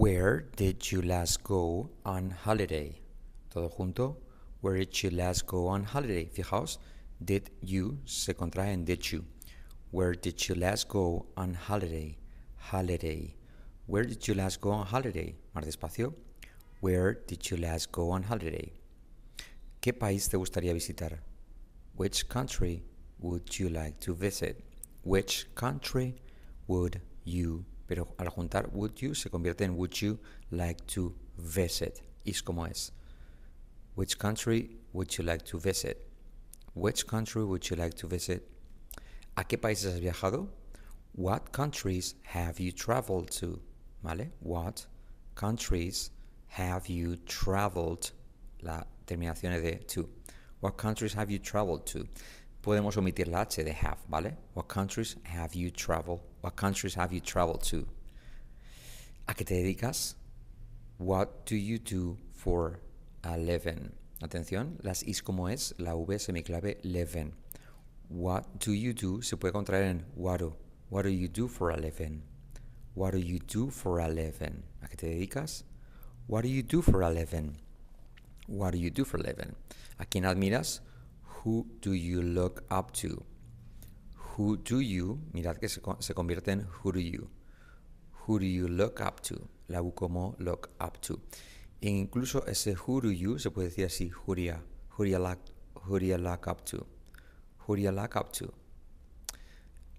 Where 0.00 0.46
did 0.56 0.90
you 0.90 1.02
last 1.02 1.44
go 1.44 1.90
on 2.06 2.30
holiday? 2.30 2.98
Todo 3.50 3.68
junto. 3.68 4.16
Where 4.62 4.78
did 4.78 5.02
you 5.02 5.10
last 5.10 5.46
go 5.46 5.66
on 5.66 5.84
holiday? 5.84 6.24
Fijaos, 6.24 6.78
did 7.22 7.50
you 7.60 7.98
se 8.06 8.32
contrae 8.32 8.72
en 8.72 8.86
did 8.86 9.12
you. 9.12 9.26
Where 9.90 10.14
did 10.14 10.48
you 10.48 10.54
last 10.54 10.88
go 10.88 11.26
on 11.36 11.52
holiday? 11.52 12.16
Holiday. 12.56 13.36
Where 13.84 14.04
did 14.04 14.26
you 14.26 14.32
last 14.32 14.62
go 14.62 14.70
on 14.70 14.86
holiday? 14.86 15.36
Más 15.54 15.66
despacio. 15.66 16.14
Where 16.80 17.12
did 17.12 17.50
you 17.50 17.58
last 17.58 17.92
go 17.92 18.10
on 18.10 18.22
holiday? 18.22 18.72
¿Qué 19.82 19.92
país 19.92 20.30
te 20.30 20.38
gustaría 20.38 20.72
visitar? 20.72 21.18
Which 21.94 22.26
country 22.26 22.84
would 23.18 23.58
you 23.58 23.68
like 23.68 24.00
to 24.00 24.14
visit? 24.14 24.64
Which 25.02 25.54
country 25.54 26.14
would 26.68 27.02
you, 27.24 27.66
pero 27.90 28.14
al 28.18 28.28
juntar 28.28 28.70
would 28.72 29.02
you 29.02 29.14
se 29.14 29.28
convierte 29.28 29.62
en 29.62 29.76
would 29.76 30.00
you 30.00 30.16
like 30.52 30.86
to 30.86 31.12
visit. 31.36 32.02
Es 32.24 32.40
como 32.40 32.64
es. 32.64 32.92
Which 33.96 34.16
country 34.16 34.78
would 34.92 35.18
you 35.18 35.24
like 35.24 35.44
to 35.46 35.58
visit? 35.58 36.08
Which 36.74 37.04
country 37.08 37.42
would 37.44 37.68
you 37.68 37.74
like 37.74 37.94
to 37.94 38.06
visit? 38.06 38.48
¿A 39.36 39.42
qué 39.42 39.60
países 39.60 39.94
has 39.94 40.00
viajado? 40.00 40.46
What 41.16 41.50
countries 41.50 42.14
have 42.22 42.60
you 42.60 42.70
traveled 42.70 43.32
to? 43.40 43.60
¿Vale? 44.04 44.30
What 44.38 44.86
countries 45.34 46.12
have 46.46 46.88
you 46.88 47.16
traveled? 47.16 48.12
La 48.62 48.84
terminación 49.04 49.60
de 49.60 49.78
to. 49.88 50.08
What 50.60 50.76
countries 50.76 51.14
have 51.14 51.28
you 51.28 51.40
traveled 51.40 51.86
to? 51.86 52.06
Podemos 52.62 52.96
omitir 52.98 53.28
la 53.28 53.40
H 53.40 53.64
de 53.64 53.72
have, 53.72 53.98
¿vale? 54.08 54.36
What 54.54 54.68
countries 54.68 55.16
have 55.24 55.54
you 55.54 55.70
traveled? 55.70 56.20
What 56.42 56.56
countries 56.56 56.94
have 56.94 57.12
you 57.12 57.20
traveled 57.20 57.62
to? 57.70 57.86
¿A 59.26 59.34
qué 59.34 59.44
te 59.46 59.54
dedicas? 59.54 60.16
What 60.98 61.46
do 61.46 61.56
you 61.56 61.78
do 61.78 62.18
for 62.34 62.80
a 63.22 63.38
living? 63.38 63.92
Atención, 64.20 64.78
las 64.82 65.02
is 65.04 65.22
como 65.22 65.48
es, 65.48 65.74
la 65.78 65.94
V 65.94 66.18
semiclave 66.18 66.78
living. 66.82 67.32
What 68.10 68.58
do 68.58 68.74
you 68.74 68.92
do 68.92 69.22
se 69.22 69.36
puede 69.36 69.52
contraer 69.52 69.84
en 69.84 70.04
what 70.14 70.40
do. 70.40 70.56
What 70.90 71.04
do 71.04 71.10
you 71.10 71.28
do 71.28 71.48
for 71.48 71.70
a 71.70 71.76
living? 71.78 72.22
What 72.94 73.12
do 73.12 73.18
you 73.18 73.38
do 73.38 73.70
for 73.70 74.00
a? 74.00 74.10
¿A 74.82 74.88
qué 74.88 74.96
te 74.96 75.06
dedicas? 75.06 75.64
What 76.26 76.42
do 76.42 76.48
you 76.48 76.62
do 76.62 76.82
for 76.82 77.02
a 77.02 77.10
living? 77.10 77.56
What 78.46 78.72
do 78.72 78.78
you 78.78 78.90
do 78.90 79.06
for 79.06 79.18
a 79.18 79.22
living? 79.22 79.54
¿A 79.98 80.04
quién 80.04 80.26
admiras? 80.26 80.82
Who 81.44 81.66
do 81.80 81.92
you 81.92 82.22
look 82.22 82.64
up 82.70 82.92
to? 83.00 83.24
Who 84.36 84.56
do 84.58 84.80
you, 84.80 85.20
mirad 85.32 85.58
que 85.58 85.68
se, 85.68 85.80
convierte 85.80 86.52
en 86.52 86.66
who 86.82 86.92
do 86.92 87.00
you. 87.00 87.30
Who 88.26 88.38
do 88.38 88.46
you 88.46 88.68
look 88.68 89.00
up 89.00 89.20
to? 89.22 89.48
La 89.68 89.80
U 89.80 89.92
como 89.92 90.36
look 90.38 90.70
up 90.80 91.00
to. 91.00 91.20
E 91.80 91.88
incluso 91.88 92.44
ese 92.46 92.74
who 92.74 93.00
do 93.00 93.10
you 93.10 93.38
se 93.38 93.50
puede 93.50 93.70
decir 93.70 93.86
así, 93.86 94.10
who 94.10 94.34
do 94.34 94.42
you, 94.42 94.54
who 94.96 95.04
do 95.98 96.16
look 96.18 96.46
up 96.46 96.64
to? 96.66 96.86
Who 97.66 97.76
do 97.76 97.82
you 97.82 97.90
look 97.90 98.16
up 98.16 98.32
to? 98.32 98.52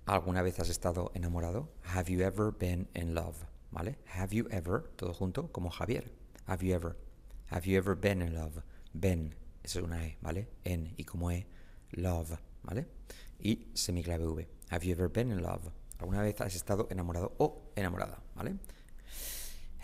¿Alguna 0.05 0.43
vez 0.43 0.59
has 0.59 0.69
estado 0.69 1.11
enamorado? 1.15 1.69
Have 1.95 2.09
you 2.09 2.21
ever 2.21 2.51
been 2.51 2.87
in 2.93 3.15
love? 3.15 3.45
¿Vale? 3.71 3.97
Have 4.05 4.33
you 4.33 4.47
ever, 4.51 4.91
todo 4.97 5.13
junto, 5.13 5.47
como 5.51 5.69
Javier. 5.69 6.11
Have 6.47 6.63
you 6.63 6.73
ever? 6.75 6.97
Have 7.51 7.65
you 7.65 7.77
ever 7.77 7.95
been 7.95 8.21
in 8.21 8.35
love? 8.35 8.61
Been, 8.93 9.33
eso 9.63 9.79
es 9.79 9.85
una 9.85 10.05
E, 10.05 10.17
¿vale? 10.21 10.49
En 10.63 10.93
y 10.97 11.03
como 11.03 11.31
E, 11.31 11.47
love, 11.91 12.37
¿vale? 12.63 12.87
Y 13.39 13.67
semiclave 13.73 14.25
V. 14.25 14.47
Have 14.69 14.85
you 14.85 14.93
ever 14.93 15.09
been 15.09 15.31
in 15.31 15.41
love? 15.41 15.71
¿Alguna 15.99 16.21
vez 16.21 16.39
has 16.41 16.55
estado 16.55 16.87
enamorado 16.89 17.33
o 17.37 17.71
enamorada? 17.75 18.21
¿Vale? 18.35 18.57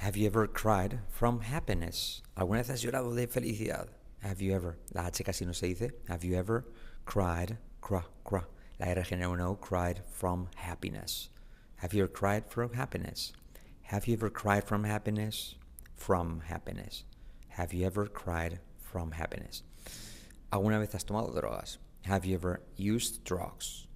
Have 0.02 0.16
you 0.16 0.28
ever 0.28 0.48
cried 0.48 1.00
from 1.10 1.42
happiness? 1.42 2.22
¿Alguna 2.36 2.60
vez 2.60 2.70
has 2.70 2.82
llorado 2.82 3.14
de 3.16 3.28
felicidad? 3.28 3.90
Have 4.22 4.42
you 4.42 4.54
ever? 4.54 4.78
La 4.94 5.06
H 5.06 5.24
casi 5.24 5.46
no 5.46 5.54
se 5.54 5.68
dice. 5.68 5.92
Have 6.08 6.24
you 6.24 6.36
ever 6.36 6.66
cried, 7.06 7.58
cra, 7.82 8.06
cra. 8.24 8.46
La 8.80 8.88
R 8.88 9.04
genera 9.04 9.30
una 9.30 9.50
O, 9.50 9.56
cried 9.56 10.02
from 10.08 10.50
happiness. 10.56 11.30
Have 11.78 11.94
you 11.94 12.04
ever 12.04 12.12
cried 12.12 12.46
from 12.46 12.74
happiness? 12.74 13.34
Have 13.84 14.08
you 14.08 14.14
ever 14.14 14.30
cried 14.30 14.64
from 14.64 14.84
happiness? 14.84 15.56
From 15.96 16.42
happiness. 16.42 17.04
Have 17.50 17.74
you 17.74 17.86
ever 17.86 18.06
cried 18.06 18.60
from 18.80 19.12
happiness? 19.12 19.64
¿Alguna 20.52 20.80
vez 20.80 20.94
has 20.94 21.04
tomado 21.04 21.34
drogas? 21.34 21.78
Have 22.06 22.26
you 22.26 22.36
ever 22.36 22.62
used 22.78 23.24
drugs? 23.26 23.88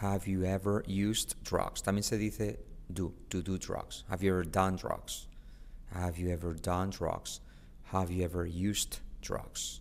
Have 0.00 0.26
you 0.26 0.44
ever 0.44 0.82
used 0.86 1.36
drugs? 1.44 1.80
También 1.80 2.02
se 2.02 2.18
dice 2.18 2.56
do, 2.92 3.14
to 3.30 3.40
do 3.40 3.56
drugs. 3.56 4.02
Have 4.08 4.22
you 4.22 4.32
ever 4.32 4.42
done 4.42 4.76
drugs? 4.76 5.28
Have 5.92 6.18
you 6.18 6.30
ever 6.30 6.54
done 6.54 6.90
drugs? 6.90 7.40
Have 7.84 8.10
you 8.10 8.24
ever 8.24 8.44
used 8.44 8.98
drugs? 9.20 9.80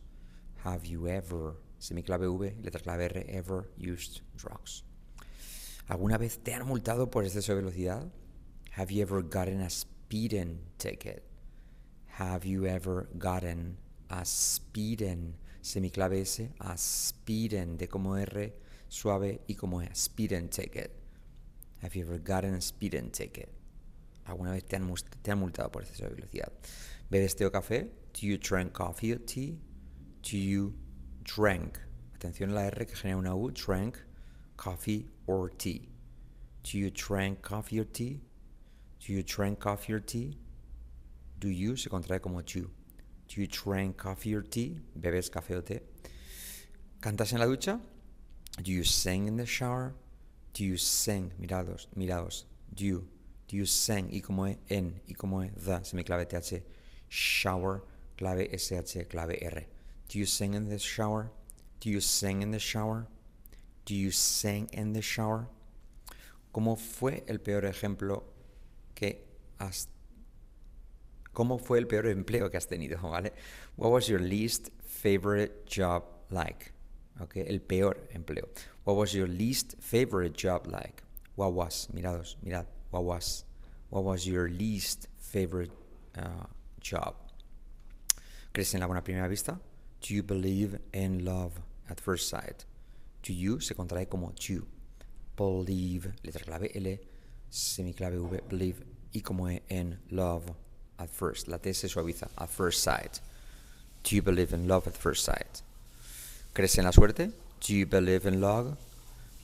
Have 0.64 0.86
you 0.86 1.08
ever, 1.08 1.56
semiclave 1.80 2.38
V, 2.38 2.54
letra 2.62 2.84
clave 2.84 3.16
R, 3.16 3.24
ever 3.30 3.70
used 3.78 4.22
drugs? 4.38 4.84
¿Alguna 5.90 6.20
vez 6.20 6.38
te 6.44 6.54
han 6.54 6.68
multado 6.68 7.10
por 7.10 7.24
exceso 7.24 7.56
de 7.56 7.62
velocidad? 7.62 8.12
Have 8.72 8.92
you 8.92 9.02
ever 9.02 9.24
gotten 9.24 9.62
a 9.62 9.70
speeding 9.70 10.60
ticket? 10.78 11.24
Have 12.20 12.46
you 12.46 12.68
ever 12.68 13.10
gotten 13.18 13.78
a 14.10 14.24
speeding, 14.24 15.34
semiclave 15.62 16.22
S, 16.22 16.50
a 16.60 16.78
speeding, 16.78 17.78
de 17.78 17.88
como 17.88 18.18
R, 18.18 18.54
suave 18.88 19.42
y 19.48 19.56
como 19.56 19.82
E, 19.82 19.90
speeding 19.94 20.50
ticket? 20.50 20.92
Have 21.82 21.96
you 21.96 22.04
ever 22.04 22.20
gotten 22.20 22.56
a 22.56 22.62
speeding 22.62 23.12
ticket? 23.12 23.50
¿Alguna 24.26 24.52
vez 24.52 24.66
te 24.66 24.76
han, 24.76 24.94
te 25.24 25.32
han 25.32 25.40
multado 25.40 25.72
por 25.72 25.84
exceso 25.84 26.04
de 26.04 26.16
velocidad? 26.16 26.52
¿Bebes 27.10 27.36
té 27.36 27.46
o 27.46 27.52
café? 27.52 27.90
Do 28.14 28.28
you 28.28 28.38
drink 28.38 28.74
coffee 28.74 29.14
or 29.14 29.20
tea? 29.20 29.58
Do 30.22 30.38
you 30.38 30.74
drink? 31.24 31.80
Atención 32.16 32.52
a 32.52 32.54
la 32.54 32.68
R 32.68 32.86
que 32.86 32.96
genera 32.96 33.18
una 33.18 33.36
U. 33.36 33.52
Drink, 33.52 33.98
coffee 34.58 35.08
or 35.28 35.50
tea. 35.50 35.90
Do 36.64 36.78
you 36.78 36.92
drink 36.92 37.42
coffee 37.42 37.80
or 37.80 37.86
tea? 37.86 38.22
Do 39.00 39.14
you 39.14 39.24
drink 39.24 39.60
coffee 39.60 39.94
or 39.94 40.00
tea? 40.00 40.38
Do 41.40 41.50
you 41.50 41.76
se 41.76 41.90
contrae 41.90 42.22
como 42.22 42.42
you. 42.42 42.70
Do 43.32 43.40
you 43.40 43.48
drink 43.48 43.96
coffee 43.96 44.36
or 44.36 44.42
tea? 44.42 44.78
¿Bebes 44.94 45.30
café 45.30 45.56
o 45.56 45.62
té? 45.62 45.80
¿Cantas 47.00 47.32
en 47.32 47.40
la 47.40 47.46
ducha? 47.46 47.80
Do 48.62 48.72
you 48.72 48.84
sing 48.84 49.28
in 49.28 49.38
the 49.38 49.46
shower? 49.46 49.94
Do 50.54 50.66
you 50.66 50.76
sing? 50.76 51.32
Mirados, 51.40 51.88
mirados. 51.96 52.44
Do 52.74 52.84
you? 52.84 53.08
Do 53.48 53.56
you 53.56 53.66
sing? 53.66 54.10
Y 54.12 54.20
como 54.20 54.48
es 54.48 54.58
en, 54.70 55.00
y 55.08 55.14
como 55.14 55.44
es 55.44 55.52
the, 55.56 55.80
semiclave 55.82 56.26
TH. 56.28 56.62
Shower, 57.08 57.84
clave 58.18 58.50
SH, 58.52 59.08
clave 59.08 59.38
R. 59.42 59.66
Do 60.10 60.20
you 60.20 60.26
sing 60.26 60.54
in 60.54 60.68
the 60.68 60.78
shower? 60.78 61.32
Do 61.80 61.90
you 61.90 62.02
sing 62.02 62.42
in 62.42 62.52
the 62.52 62.60
shower? 62.60 63.08
Do 63.86 63.96
you 63.96 64.12
sing 64.12 64.70
in 64.74 64.92
the 64.92 65.02
shower? 65.02 65.48
¿Cómo 66.54 66.78
fue 66.78 67.24
el 67.30 67.40
peor 67.40 67.64
ejemplo 67.64 68.24
que 68.94 69.24
has 69.58 69.88
¿Cómo 71.34 71.58
fue 71.58 71.80
el 71.80 71.88
peor 71.88 72.08
empleo 72.08 72.50
que 72.50 72.58
has 72.58 72.68
tenido? 72.68 73.00
¿Vale? 73.10 73.34
What 73.78 73.92
was 73.92 74.08
your 74.08 74.22
least 74.22 74.70
favorite 74.84 75.66
job 75.66 76.04
like? 76.30 76.74
Okay, 77.22 77.46
el 77.48 77.60
peor 77.62 77.98
empleo. 78.14 78.50
What 78.84 78.96
was 78.98 79.14
your 79.14 79.28
least 79.28 79.76
favorite 79.80 80.36
job 80.36 80.68
like? 80.68 81.04
What 81.36 81.54
was? 81.54 81.88
Mirados, 81.94 82.38
mirad. 82.44 82.66
What 82.90 83.04
was? 83.04 83.46
What 83.90 84.04
was 84.04 84.26
your 84.26 84.50
least 84.50 85.08
favorite 85.18 85.72
uh, 86.18 86.48
job? 86.82 87.16
¿Crees 88.54 88.74
en 88.74 88.82
la 88.82 88.88
buena 88.88 89.04
primera 89.04 89.28
vista? 89.30 89.60
Do 90.02 90.14
you 90.14 90.24
believe 90.24 90.80
in 90.94 91.24
love 91.24 91.62
at 91.90 92.00
first 92.00 92.28
sight? 92.28 92.66
Do 93.24 93.34
you 93.34 93.60
se 93.60 93.76
contrae 93.76 94.10
como 94.10 94.34
you. 94.40 94.66
Believe, 95.38 96.14
letra 96.24 96.44
clave 96.44 96.72
L, 96.76 97.00
semiclave 97.50 98.18
V, 98.18 98.42
believe, 98.50 98.84
y 99.14 99.22
como 99.22 99.48
E 99.48 99.62
en 99.70 100.00
love 100.10 100.52
at 101.02 101.10
first. 101.10 101.48
La 101.48 101.58
T 101.58 101.74
se 101.74 101.88
suaviza, 101.88 102.30
at 102.38 102.50
first 102.50 102.84
sight. 102.84 103.20
Do 104.04 104.16
you 104.16 104.22
believe 104.22 104.54
in 104.54 104.68
love 104.68 104.88
at 104.88 104.96
first 104.96 105.26
sight? 105.26 105.62
¿Crees 106.54 106.78
en 106.78 106.86
la 106.86 106.92
suerte? 106.92 107.32
Do 107.60 107.74
you 107.74 107.86
believe 107.86 108.26
in 108.26 108.42
luck? 108.42 108.78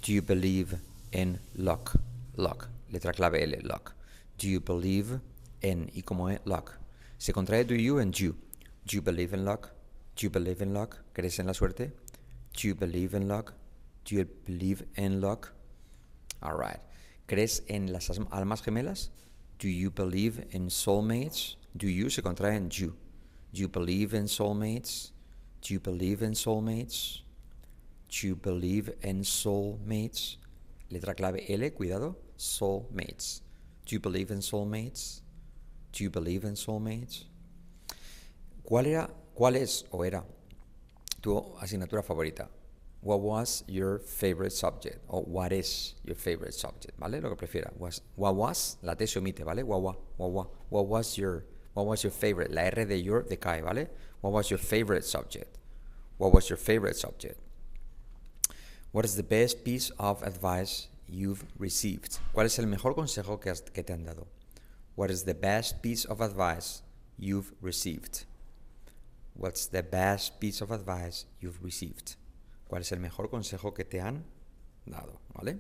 Do 0.01 0.11
you 0.11 0.21
believe 0.21 0.77
in 1.11 1.39
luck? 1.55 1.99
Luck, 2.35 2.67
letra 2.91 3.13
clave 3.13 3.41
L, 3.41 3.57
luck. 3.63 3.93
Do 4.37 4.47
you 4.47 4.59
believe 4.59 5.19
in, 5.61 5.89
y 5.93 6.01
como 6.01 6.29
E, 6.29 6.39
luck. 6.45 6.77
Se 7.17 7.33
contrae 7.33 7.63
do 7.65 7.75
you 7.75 7.99
and 7.99 8.13
you. 8.13 8.35
Do 8.85 8.95
you 8.95 9.01
believe 9.01 9.33
in 9.33 9.43
luck? 9.43 9.71
Do 10.15 10.23
you 10.23 10.29
believe 10.29 10.61
in 10.61 10.73
luck? 10.73 10.97
¿Crees 11.13 11.39
en 11.39 11.47
la 11.47 11.53
suerte? 11.53 11.91
Do 12.53 12.67
you 12.67 12.75
believe 12.75 13.15
in 13.15 13.27
luck? 13.27 13.53
Do 14.05 14.15
you 14.15 14.25
believe 14.45 14.85
in 14.95 15.21
luck? 15.21 15.51
Alright. 16.41 16.79
¿Crees 17.25 17.63
en 17.67 17.91
las 17.91 18.09
almas 18.31 18.61
gemelas? 18.61 19.11
Do 19.59 19.67
you 19.67 19.89
believe 19.89 20.45
in 20.51 20.69
soulmates? 20.69 21.55
Do 21.75 21.87
you 21.87 22.09
se 22.09 22.21
contrae 22.21 22.55
en 22.55 22.69
you. 22.71 22.95
Do 23.53 23.61
you 23.61 23.67
believe 23.67 24.13
in 24.13 24.27
soulmates? 24.27 25.11
Do 25.61 25.73
you 25.73 25.79
believe 25.79 26.21
in 26.21 26.33
soulmates? 26.33 27.21
Do 28.09 28.27
you 28.27 28.35
believe 28.35 28.93
in 29.01 29.23
soulmates? 29.23 30.37
Letra 30.91 31.15
clave 31.15 31.43
L, 31.49 31.71
cuidado. 31.71 32.15
Soulmates. 32.37 33.41
Do 33.85 33.95
you 33.95 33.99
believe 33.99 34.31
in 34.31 34.41
soulmates? 34.41 35.21
Do 35.91 36.03
you 36.03 36.09
believe 36.09 36.45
in 36.45 36.55
soulmates? 36.55 37.25
¿Cuál 38.63 38.85
era, 38.85 39.09
cuál 39.33 39.55
es 39.55 39.85
o 39.91 40.03
era 40.03 40.23
tu 41.21 41.57
asignatura 41.59 42.03
favorita? 42.03 42.49
What 43.07 43.21
was 43.21 43.63
your 43.69 43.99
favorite 43.99 44.51
subject? 44.51 44.99
O 45.09 45.21
what 45.21 45.53
is 45.53 45.95
your 46.03 46.15
favorite 46.15 46.53
subject? 46.53 46.99
¿Vale? 46.99 47.21
Lo 47.21 47.33
que 47.33 47.47
prefiera. 47.47 47.71
Was, 47.77 48.01
what 48.17 48.35
was, 48.35 48.75
la 48.83 48.95
T 48.95 49.05
se 49.05 49.17
omite, 49.17 49.45
¿vale? 49.45 49.63
What, 49.63 49.81
what, 49.81 49.95
what, 50.17 50.29
what, 50.29 50.47
what 50.67 50.87
was 50.87 51.17
your, 51.17 51.45
what 51.73 51.85
was 51.85 52.03
your 52.03 52.11
favorite? 52.11 52.51
La 52.51 52.63
R 52.63 52.83
de 52.83 52.97
your 52.97 53.23
decae, 53.23 53.63
¿vale? 53.63 53.87
What 54.19 54.33
was 54.33 54.49
your 54.51 54.57
favorite 54.57 55.05
subject? 55.05 55.57
What 56.17 56.33
was 56.33 56.49
your 56.49 56.57
favorite 56.57 56.97
subject? 56.97 57.39
What 58.91 59.05
is 59.05 59.15
the 59.15 59.23
best 59.23 59.63
piece 59.63 59.89
of 59.91 60.21
advice 60.21 60.89
you've 61.07 61.45
received? 61.57 62.19
¿Cuál 62.33 62.47
es 62.47 62.59
el 62.59 62.65
mejor 62.65 62.93
consejo 62.93 63.39
que, 63.39 63.51
has, 63.51 63.61
que 63.61 63.83
te 63.83 63.93
han 63.93 64.03
dado? 64.03 64.27
What 64.95 65.11
is 65.11 65.23
the 65.23 65.33
best 65.33 65.81
piece 65.81 66.03
of 66.03 66.19
advice 66.19 66.81
you've 67.17 67.53
received? 67.61 68.25
What's 69.33 69.65
the 69.65 69.81
best 69.81 70.41
piece 70.41 70.59
of 70.59 70.71
advice 70.71 71.23
you've 71.39 71.63
received? 71.63 72.17
¿Cuál 72.67 72.81
es 72.81 72.91
el 72.91 72.99
mejor 72.99 73.29
consejo 73.29 73.73
que 73.73 73.85
te 73.85 74.01
han 74.01 74.25
dado? 74.85 75.19
¿Vale? 75.33 75.59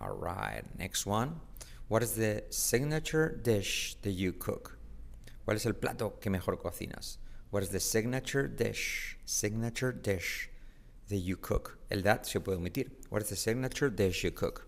All 0.00 0.16
right, 0.16 0.62
next 0.78 1.06
one. 1.06 1.40
What 1.88 2.02
is 2.02 2.14
the 2.14 2.44
signature 2.50 3.28
dish 3.28 3.96
that 4.02 4.12
you 4.12 4.32
cook? 4.32 4.76
¿Cuál 5.44 5.56
es 5.56 5.66
el 5.66 5.74
plato 5.74 6.18
que 6.20 6.30
mejor 6.30 6.58
cocinas? 6.58 7.18
What 7.50 7.62
is 7.62 7.70
the 7.70 7.80
signature 7.80 8.48
dish? 8.48 9.16
Signature 9.24 9.92
dish 9.92 10.50
that 11.08 11.18
you 11.18 11.36
cook. 11.36 11.78
El 11.90 12.02
that 12.02 12.26
se 12.26 12.40
puede 12.40 12.58
omitir. 12.58 12.90
What 13.08 13.22
is 13.22 13.28
the 13.28 13.36
signature 13.36 13.88
dish 13.88 14.24
you 14.24 14.32
cook? 14.32 14.66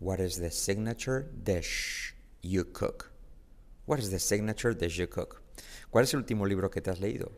What 0.00 0.20
is 0.20 0.38
the 0.38 0.50
signature 0.50 1.30
dish 1.44 2.14
you 2.42 2.64
cook? 2.64 3.12
What 3.86 4.00
is 4.00 4.10
the 4.10 4.18
signature 4.18 4.74
dish 4.74 4.98
you 4.98 5.06
cook? 5.06 5.42
¿Cuál 5.90 6.02
es 6.02 6.14
el 6.14 6.20
último 6.20 6.46
libro 6.46 6.68
que 6.70 6.80
te 6.80 6.90
has 6.90 7.00
leído? 7.00 7.30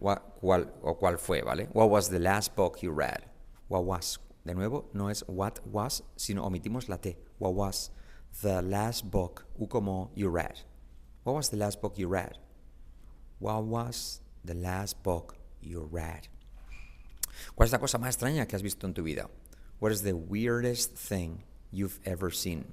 Cuál, 0.00 0.72
o 0.82 0.98
cuál 0.98 1.18
fue, 1.18 1.42
¿vale? 1.42 1.68
What 1.72 1.90
was 1.90 2.08
the 2.08 2.18
last 2.18 2.56
book 2.56 2.82
you 2.82 2.90
read? 2.90 3.24
What 3.68 3.84
was, 3.84 4.18
de 4.44 4.54
nuevo, 4.54 4.88
no 4.92 5.08
es 5.08 5.22
what 5.28 5.60
was, 5.66 6.02
sino 6.16 6.44
omitimos 6.44 6.88
la 6.88 6.96
T. 6.96 7.16
What 7.38 7.54
was 7.54 7.90
the 8.42 8.62
last 8.62 9.10
book, 9.10 9.46
U 9.58 9.68
you 10.14 10.28
read? 10.28 10.60
What 11.24 11.34
was 11.34 11.50
the 11.50 11.56
last 11.56 11.80
book 11.80 11.98
you 11.98 12.08
read? 12.08 12.38
What 13.38 13.64
was 13.64 14.20
the 14.44 14.54
last 14.54 15.02
book 15.02 15.36
you 15.60 15.88
read? 15.90 16.28
¿Cuál 17.54 17.66
es 17.66 17.72
la 17.72 17.78
cosa 17.78 17.98
más 17.98 18.16
extraña 18.16 18.46
que 18.46 18.56
has 18.56 18.62
visto 18.62 18.86
en 18.86 18.94
tu 18.94 19.02
vida? 19.02 19.28
What 19.78 19.92
is 19.92 20.02
the 20.02 20.14
weirdest 20.14 20.94
thing 20.94 21.44
you've 21.70 22.00
ever 22.04 22.30
seen? 22.30 22.72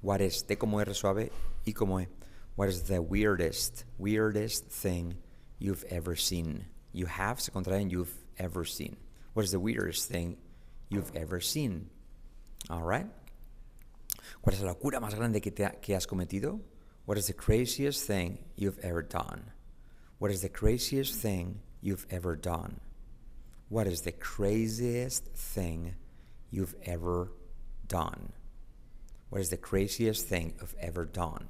What 0.00 0.20
is 0.20 0.42
T 0.42 0.56
como 0.56 0.78
R 0.78 0.94
suave 0.94 1.30
y 1.66 1.72
como 1.72 1.98
E. 1.98 2.08
What 2.56 2.68
is 2.68 2.84
the 2.84 3.00
weirdest, 3.00 3.84
weirdest 3.98 4.68
thing 4.70 5.18
you've 5.58 5.84
ever 5.90 6.16
seen. 6.16 6.66
You 6.92 7.06
have 7.06 7.40
se 7.40 7.52
contrae 7.52 7.90
you've 7.90 8.14
ever 8.38 8.64
seen. 8.64 8.96
What 9.34 9.44
is 9.44 9.52
the 9.52 9.60
weirdest 9.60 10.08
thing 10.08 10.36
you've 10.88 11.14
ever 11.14 11.40
seen? 11.40 11.90
All 12.70 12.82
right. 12.82 13.06
¿Cuál 14.42 14.54
es 14.54 14.60
la 14.60 14.72
locura 14.72 15.00
más 15.00 15.14
grande 15.14 15.40
que, 15.40 15.52
te, 15.52 15.68
que 15.80 15.94
has 15.94 16.06
cometido? 16.06 16.60
What 17.06 17.18
is 17.18 17.26
the 17.26 17.32
craziest 17.32 18.06
thing 18.06 18.38
you've 18.56 18.78
ever 18.80 19.02
done? 19.02 19.50
What 20.18 20.30
is 20.30 20.42
the 20.42 20.48
craziest 20.48 21.14
thing 21.14 21.60
you've 21.80 22.06
ever 22.10 22.36
done? 22.36 22.80
What 23.68 23.86
is 23.86 24.02
the 24.02 24.12
craziest 24.12 25.24
thing 25.34 25.94
you've 26.50 26.74
ever 26.84 27.32
done? 27.86 28.32
What 29.30 29.40
is 29.40 29.50
the 29.50 29.56
craziest 29.56 30.26
thing 30.26 30.54
you've 30.60 30.74
ever 30.80 31.04
done? 31.04 31.48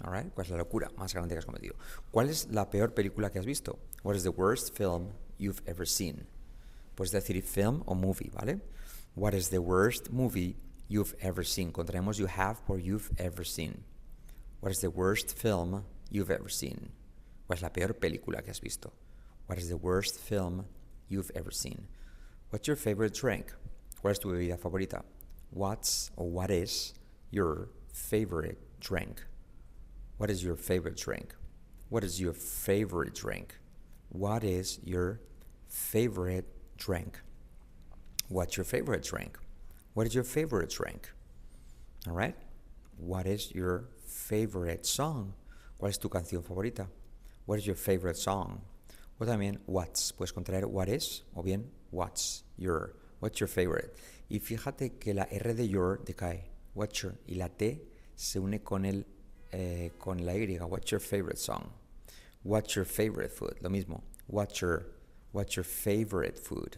Alright, 0.00 0.32
¿cuál 0.32 0.44
es 0.44 0.50
la 0.50 0.58
locura 0.58 0.90
más 0.96 1.12
grande 1.12 1.34
que 1.34 1.40
has 1.40 1.46
cometido? 1.46 1.74
¿Cuál 2.12 2.30
es 2.30 2.48
la 2.50 2.70
peor 2.70 2.94
película 2.94 3.30
que 3.30 3.38
has 3.40 3.46
visto? 3.46 3.78
What 4.04 4.14
is 4.14 4.22
the 4.22 4.30
worst 4.30 4.76
film 4.76 5.12
you've 5.38 5.62
ever 5.66 5.86
seen? 5.86 6.26
Puedes 6.94 7.10
decir 7.10 7.42
film 7.42 7.82
o 7.86 7.94
movie, 7.94 8.30
¿vale? 8.30 8.60
What 9.16 9.34
is 9.34 9.50
the 9.50 9.58
worst 9.58 10.10
movie 10.12 10.56
you've 10.88 11.16
ever 11.20 11.44
seen? 11.44 11.72
Contraemos 11.72 12.18
you 12.18 12.26
have 12.26 12.64
por 12.64 12.78
you've 12.78 13.10
ever 13.18 13.44
seen. 13.44 13.82
What 14.60 14.70
is 14.70 14.80
the 14.80 14.90
worst 14.90 15.36
film 15.36 15.84
you've 16.10 16.30
ever 16.30 16.48
seen? 16.48 16.92
¿Cuál 17.48 17.56
es 17.56 17.62
la 17.62 17.70
peor 17.70 17.94
película 17.94 18.42
que 18.42 18.50
has 18.50 18.60
visto? 18.60 18.92
What 19.46 19.58
is 19.58 19.68
the 19.68 19.76
worst 19.76 20.18
film 20.20 20.66
you've 21.08 21.32
ever 21.34 21.50
seen? 21.50 21.88
What's 22.50 22.68
your 22.68 22.76
favorite 22.76 23.14
drink? 23.14 23.52
¿Cuál 24.00 24.12
es 24.12 24.18
tu 24.20 24.28
bebida 24.28 24.58
favorita? 24.58 25.02
What's 25.50 26.10
or 26.16 26.28
what 26.28 26.50
is 26.50 26.94
your 27.30 27.68
favorite 27.92 28.58
drink? 28.80 29.27
What 30.18 30.30
is 30.30 30.42
your 30.42 30.56
favorite 30.56 30.96
drink? 30.96 31.34
What 31.90 32.02
is 32.02 32.20
your 32.20 32.32
favorite 32.32 33.14
drink? 33.14 33.54
What 34.08 34.42
is 34.42 34.80
your 34.84 35.20
favorite 35.68 36.44
drink? 36.76 37.20
What's 38.28 38.56
your 38.56 38.64
favorite 38.64 39.04
drink? 39.04 39.38
What 39.94 40.08
is 40.08 40.16
your 40.16 40.24
favorite 40.24 40.70
drink? 40.70 41.08
All 42.08 42.14
right? 42.14 42.34
What 42.96 43.26
is 43.26 43.54
your 43.54 43.90
favorite 44.06 44.84
song? 44.86 45.34
¿Cuál 45.80 45.90
es 45.90 45.98
tu 45.98 46.08
canción 46.08 46.42
favorita? 46.42 46.88
What 47.46 47.60
is 47.60 47.66
your 47.66 47.76
favorite 47.76 48.16
song? 48.16 48.62
O 49.20 49.24
también 49.24 49.58
what's. 49.66 50.10
Puedes 50.10 50.32
contraer 50.32 50.66
what 50.66 50.88
is 50.88 51.22
o 51.36 51.42
bien 51.42 51.70
what's 51.92 52.42
your. 52.56 52.96
What's 53.20 53.38
your 53.38 53.48
favorite? 53.48 53.94
Y 54.28 54.40
fíjate 54.40 54.98
que 54.98 55.14
la 55.14 55.26
R 55.30 55.54
de 55.54 55.68
your 55.68 56.00
decae. 56.04 56.42
What's 56.74 57.02
your. 57.02 57.14
Y 57.28 57.36
la 57.36 57.48
T 57.48 57.82
se 58.16 58.40
une 58.40 58.58
con 58.64 58.84
el 58.84 59.06
eh, 59.52 59.90
con 59.98 60.24
la 60.24 60.32
Y. 60.32 60.58
What's 60.58 60.90
your 60.90 61.00
favorite 61.00 61.38
song? 61.38 61.70
What's 62.42 62.76
your 62.76 62.84
favorite 62.84 63.30
food? 63.30 63.56
Lo 63.62 63.70
mismo. 63.70 64.02
What's 64.26 64.60
your, 64.60 64.86
what's 65.32 65.56
your 65.56 65.64
favorite 65.64 66.38
food? 66.38 66.76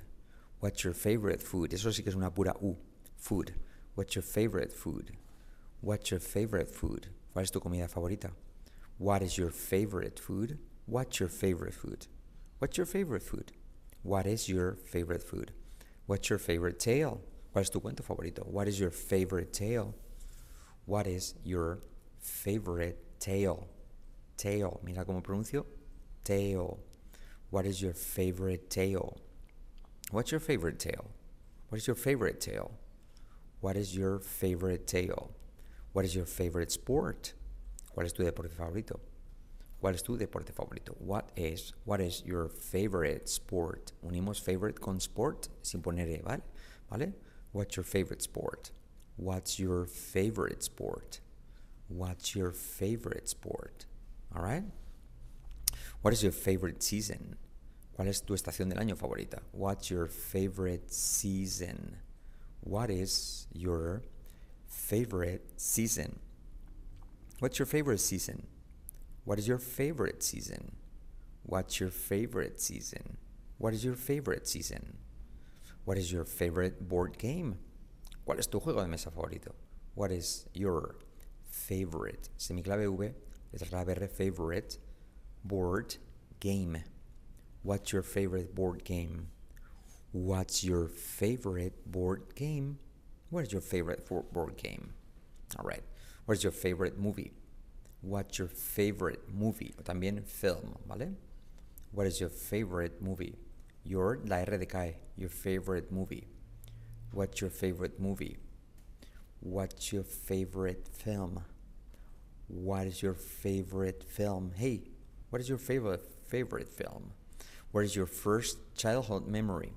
What's 0.61 0.85
your 0.85 0.95
favorite 0.95 1.43
food? 1.43 1.73
Eso 1.73 1.91
sí 1.91 2.03
que 2.03 2.09
es 2.11 2.15
una 2.15 2.31
pura 2.31 2.55
U. 2.63 2.77
Food. 3.17 3.55
What's 3.95 4.15
your 4.15 4.23
favorite 4.23 4.73
food? 4.73 5.13
What's 5.81 6.11
your 6.11 6.21
favorite 6.21 6.69
food? 6.69 7.09
¿Cuál 7.35 7.43
es 7.43 7.51
tu 7.51 7.61
comida 7.61 7.89
favorita? 7.89 8.31
What 8.99 9.23
is 9.23 9.39
your 9.39 9.51
favorite 9.51 10.19
food? 10.19 10.59
What's 10.87 11.21
your 11.21 11.29
favorite 11.29 11.75
food? 11.75 12.07
What's 12.59 12.77
your 12.77 12.87
favorite 12.87 13.23
food? 13.23 13.53
What 14.03 14.27
is 14.27 14.49
your 14.49 14.75
favorite 14.85 15.23
food? 15.23 15.53
What's 16.07 16.29
your 16.29 16.39
favorite 16.39 16.79
tale? 16.79 17.21
¿Cuál 17.55 17.63
es 17.63 17.71
tu 17.71 17.81
cuento 17.81 18.03
favorito? 18.03 18.47
What 18.47 18.69
is 18.69 18.79
your 18.79 18.91
favorite 18.91 19.53
tale? 19.53 19.95
What 20.87 21.07
is 21.07 21.35
your 21.45 21.79
favorite 22.21 22.99
tale? 23.19 23.69
Tale. 24.37 24.81
Mira 24.83 25.05
cómo 25.05 25.23
pronuncio. 25.23 25.67
Tale. 26.25 26.79
What 27.51 27.67
is 27.67 27.83
your 27.83 27.93
favorite 27.93 28.71
tale? 28.71 29.19
What's 30.11 30.31
your 30.31 30.41
favorite 30.41 30.79
tale? 30.79 31.11
What 31.69 31.79
is 31.79 31.87
your 31.87 31.97
favorite 31.97 32.41
tale? 32.41 32.73
What 33.61 33.77
is 33.77 33.95
your 33.95 34.19
favorite 34.19 34.87
tale? 34.87 35.31
What 35.93 36.05
is 36.05 36.15
your 36.15 36.25
favorite 36.25 36.73
sport? 36.73 37.35
¿Cuál 37.95 38.07
es 38.07 38.13
tu 38.13 38.23
deporte 38.23 38.55
favorito? 38.55 39.01
¿Cuál 39.83 39.95
es 39.95 40.03
tu 40.03 40.17
deporte 40.17 40.53
favorito? 40.53 40.95
What 40.99 41.31
is, 41.37 41.73
what 41.85 42.01
is 42.01 42.23
your 42.25 42.49
favorite 42.49 43.29
sport? 43.29 43.93
Unimos 44.07 44.41
favorite 44.41 44.81
con 44.81 45.01
sport 45.01 45.49
sin 45.63 45.83
poner 45.83 46.09
e, 46.09 46.23
¿vale? 46.23 46.43
¿Vale? 46.91 47.15
What's 47.53 47.77
your 47.77 47.85
favorite 47.85 48.23
sport? 48.23 48.71
What's 49.17 49.59
your 49.59 49.87
favorite 49.87 50.63
sport? 50.63 51.21
What's 51.91 52.37
your 52.37 52.53
favorite 52.53 53.29
sport? 53.29 53.87
All 54.35 54.43
right? 54.43 54.63
What 56.03 56.13
is 56.15 56.23
your 56.23 56.31
favorite 56.31 56.85
season? 56.85 57.37
¿Cuál 57.99 58.07
es 58.07 58.21
tu 58.21 58.35
estación 58.35 58.69
del 58.71 58.79
año 58.79 58.97
favorita? 58.97 59.41
What's 59.51 59.91
your 59.91 60.07
favorite 60.07 60.93
season? 60.93 61.97
What 62.61 62.91
is 62.91 63.49
your 63.53 64.03
favorite 64.69 65.43
season? 65.57 66.21
What's 67.41 67.59
your 67.59 67.67
favorite 67.67 67.99
season? 67.99 68.47
What 69.25 69.41
is 69.41 69.49
your 69.49 69.59
favorite 69.59 70.23
season? 70.23 70.77
What's 71.43 71.81
your 71.81 71.91
favorite 71.91 72.61
season? 72.61 73.17
What 73.59 73.75
is 73.75 73.85
your 73.85 73.97
favorite 73.97 74.47
season? 74.47 74.99
What 75.85 75.99
is 75.99 76.13
your 76.13 76.25
favorite 76.25 76.89
board 76.89 77.19
game? 77.19 77.59
¿Cuál 78.25 78.39
es 78.39 78.47
tu 78.47 78.61
juego 78.61 78.81
de 78.81 78.87
mesa 78.87 79.11
favorito? 79.11 79.55
What 79.97 80.13
is 80.13 80.47
your 80.55 80.95
favorite, 81.51 82.29
semiclave 82.39 82.99
V, 82.99 83.11
letra 83.53 83.69
clave 83.69 83.89
R, 83.89 84.07
favorite 84.09 84.79
board 85.45 85.97
game. 86.41 86.79
What's 87.63 87.93
your 87.93 88.03
favorite 88.03 88.55
board 88.55 88.85
game? 88.85 89.29
What's 90.13 90.65
your 90.65 90.89
favorite 90.89 91.91
board 91.91 92.35
game? 92.35 92.79
What 93.31 93.45
is 93.47 93.53
your 93.53 93.61
favorite 93.61 94.09
board 94.33 94.57
game? 94.57 94.95
All 95.59 95.65
right. 95.65 95.83
What 96.25 96.37
is 96.37 96.43
your 96.43 96.53
favorite 96.53 96.99
movie? 96.99 97.33
What's 98.03 98.39
your 98.39 98.49
favorite 98.49 99.21
movie? 99.33 99.75
También 99.85 100.25
film, 100.25 100.77
¿vale? 100.89 101.15
What 101.93 102.07
is 102.07 102.21
your 102.21 102.31
favorite 102.31 103.03
movie? 103.03 103.37
Your, 103.85 104.21
la 104.25 104.39
R 104.39 104.47
decae, 104.59 104.95
your 105.17 105.29
favorite 105.29 105.93
movie. 105.93 106.27
What's 107.13 107.41
your 107.41 107.51
favorite 107.51 108.01
movie? 108.01 108.39
What's 109.41 109.91
your 109.91 110.03
favorite 110.03 110.87
film? 110.93 111.43
What 112.47 112.87
is 112.87 113.03
your 113.03 113.15
favorite 113.15 114.05
film? 114.05 114.53
Hey, 114.55 114.83
what 115.31 115.41
is 115.41 115.49
your 115.49 115.57
favorite 115.57 116.03
favorite 116.29 116.69
film? 116.69 117.13
What 117.73 117.85
is 117.85 117.97
your 117.97 118.05
first 118.05 118.59
childhood 118.77 119.27
memory? 119.27 119.73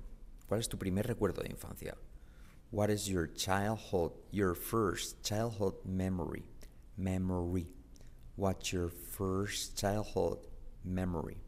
¿Cuál 0.50 0.58
es 0.58 0.68
tu 0.68 0.76
primer 0.76 1.02
recuerdo 1.04 1.42
de 1.42 1.48
infancia? 1.48 1.94
What 2.72 2.90
is 2.90 3.08
your 3.08 3.26
childhood, 3.26 4.12
your 4.30 4.54
first 4.54 5.22
childhood 5.24 5.76
memory? 5.86 6.42
Memory. 6.98 7.66
What's 8.36 8.70
your 8.70 8.90
first 8.90 9.78
childhood 9.78 10.40
memory? 10.84 11.38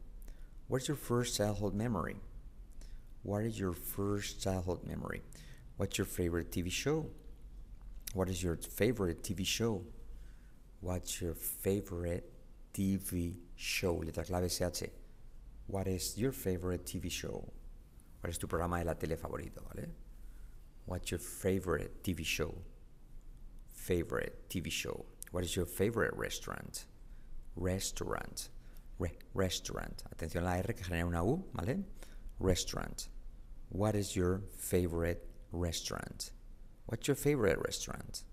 What's 0.67 0.87
your 0.87 0.97
first 0.97 1.37
childhood 1.37 1.75
memory? 1.75 2.15
What 3.21 3.43
is 3.43 3.59
your 3.59 3.73
first 3.73 4.41
childhood 4.41 4.87
memory? 4.87 5.21
What's 5.75 5.99
your 5.99 6.05
favorite 6.05 6.49
TV 6.49 6.71
show? 6.71 7.11
What 8.17 8.29
is 8.29 8.41
your 8.41 8.55
favorite 8.55 9.21
TV 9.21 9.45
show? 9.45 9.83
What's 10.81 11.21
your 11.21 11.35
favorite 11.35 12.27
TV 12.73 13.35
show? 13.55 13.93
Letra 13.93 14.25
clave 14.25 14.51
SH. 14.51 14.85
What 15.67 15.87
is 15.87 16.17
your 16.17 16.31
favorite 16.31 16.83
TV 16.83 17.11
show? 17.11 17.47
¿Cuál 18.19 18.29
es 18.29 18.39
tu 18.39 18.47
programa 18.47 18.79
de 18.79 18.85
la 18.85 18.95
tele 18.95 19.17
favorito, 19.17 19.61
vale? 19.69 19.89
What's 20.87 21.11
your 21.11 21.19
favorite 21.19 22.03
TV 22.03 22.25
show? 22.25 22.55
Favorite 23.75 24.49
TV 24.49 24.71
show. 24.71 25.05
What 25.29 25.43
is 25.43 25.55
your 25.55 25.67
favorite 25.67 26.15
restaurant? 26.17 26.85
Restaurant. 27.55 28.49
Re 28.97 29.11
restaurant. 29.35 30.03
Atención 30.11 30.41
a 30.41 30.45
la 30.45 30.55
R 30.55 30.73
que 30.73 30.83
genera 30.83 31.05
una 31.05 31.23
U, 31.23 31.43
¿vale? 31.53 31.83
Restaurant. 32.39 33.09
What 33.69 33.93
is 33.93 34.15
your 34.15 34.41
favorite 34.57 35.23
restaurant? 35.51 36.31
What's 36.87 37.07
your 37.07 37.15
favorite 37.15 37.59
restaurant? 37.63 38.23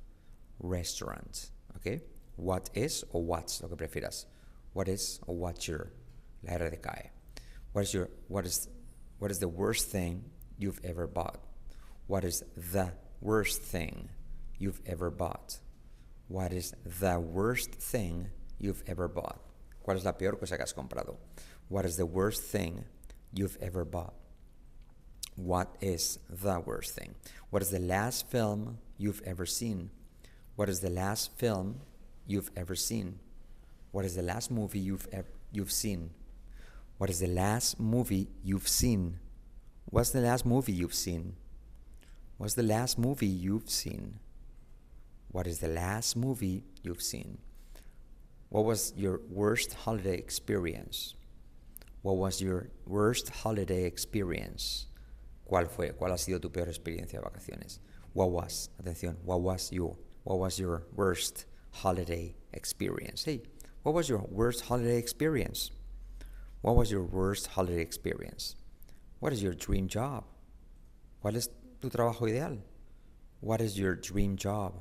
Restaurant. 0.61 1.51
¿Ok? 1.77 2.01
What 2.37 2.71
is 2.75 3.05
o 3.13 3.19
what's, 3.19 3.61
lo 3.61 3.69
que 3.69 3.77
prefieras. 3.77 4.27
What 4.73 4.89
is 4.89 5.21
o 5.29 5.33
what's 5.33 5.69
your. 5.69 5.91
La 6.43 6.55
R 6.55 6.71
decae. 6.71 7.11
What 7.73 7.83
is 7.83 7.95
your. 7.95 8.09
What 8.29 8.47
is. 8.47 8.69
What 9.19 9.31
is 9.31 9.39
the 9.41 9.49
worst 9.49 9.89
thing 9.89 10.25
you've 10.59 10.81
ever 10.85 11.07
bought? 11.07 11.39
What 12.07 12.25
is 12.25 12.45
the 12.57 12.93
worst 13.21 13.61
thing 13.61 14.09
you've 14.59 14.81
ever 14.87 15.11
bought? 15.11 15.59
What 16.29 16.53
is 16.53 16.75
the 16.85 17.19
worst 17.19 17.75
thing 17.75 18.29
you've 18.59 18.83
ever 18.87 19.09
bought? 19.09 19.41
¿Cuál 19.85 19.97
es 19.97 20.05
la 20.05 20.13
peor 20.13 20.37
cosa 20.37 20.57
que 20.57 20.63
has 20.63 20.73
comprado? 20.73 21.17
What 21.69 21.85
is 21.85 21.97
the 21.97 22.07
worst 22.07 22.43
thing 22.43 22.85
you've 23.33 23.59
ever 23.61 23.85
bought? 23.85 24.15
What 25.37 25.75
is 25.81 26.19
the 26.29 26.61
worst 26.61 26.95
thing? 26.95 27.14
What 27.50 27.62
is 27.62 27.71
the 27.71 27.81
last 27.81 28.29
film 28.29 28.79
you've 28.99 29.23
ever 29.25 29.47
seen? 29.47 29.91
What 30.57 30.69
is 30.69 30.81
the 30.81 30.91
last 30.91 31.37
film 31.37 31.81
you've 32.26 32.50
ever 32.57 32.75
seen? 32.76 33.19
What 33.91 34.05
is 34.05 34.14
the 34.14 34.23
last 34.23 34.50
movie 34.50 34.79
you've 34.79 35.09
ever 35.12 35.29
you've 35.53 35.73
seen? 35.73 36.11
What 36.99 37.11
is 37.11 37.21
the 37.21 37.26
last 37.26 37.81
movie 37.81 38.29
you've 38.43 38.69
seen? 38.69 39.19
What's 39.87 40.11
the 40.11 40.21
last 40.21 40.47
movie 40.47 40.73
you've 40.73 40.95
seen? 40.95 41.37
What's 42.37 42.55
the 42.55 42.62
last 42.62 42.99
movie 42.99 43.26
you've 43.26 43.71
seen? 43.71 44.19
What 45.31 45.47
is 45.47 45.59
the 45.59 45.69
last 45.69 46.17
movie 46.17 46.64
you've 46.83 47.03
seen? 47.03 47.38
What 48.49 48.64
was 48.64 48.93
your 48.97 49.21
worst 49.29 49.75
holiday 49.75 50.17
experience? 50.17 51.14
What 52.03 52.17
was 52.17 52.41
your 52.41 52.69
worst 52.87 53.29
holiday 53.31 53.85
experience? 53.85 54.87
¿Cuál 55.45 55.69
fue? 55.69 55.93
¿Cuál 55.93 56.13
ha 56.13 56.19
sido 56.19 56.41
tu 56.41 56.51
peor 56.51 56.69
experiencia 56.69 57.19
de 57.21 57.25
vacaciones? 57.25 57.81
What 58.15 58.31
was? 58.31 58.71
Atención. 58.79 59.17
What 59.25 59.41
was 59.41 59.71
you? 59.71 59.97
What 60.25 60.39
was 60.39 60.59
your 60.59 60.87
worst 60.95 61.47
holiday 61.83 62.35
experience? 62.53 63.25
Hey, 63.25 63.43
what 63.83 63.95
was 63.95 64.09
your 64.09 64.25
worst 64.31 64.63
holiday 64.63 64.97
experience? 64.97 65.71
What 66.63 66.77
was 66.77 66.91
your 66.91 67.03
worst 67.03 67.49
holiday 67.49 67.83
experience? 67.83 68.57
What 69.21 69.33
is 69.33 69.43
your 69.43 69.55
dream 69.55 69.87
job? 69.87 70.25
¿Cuál 71.23 71.37
es 71.37 71.49
tu 71.81 71.91
trabajo 71.91 72.27
ideal? 72.27 72.59
What 73.41 73.61
is 73.61 73.79
your 73.79 73.97
dream 73.97 74.37
job? 74.37 74.81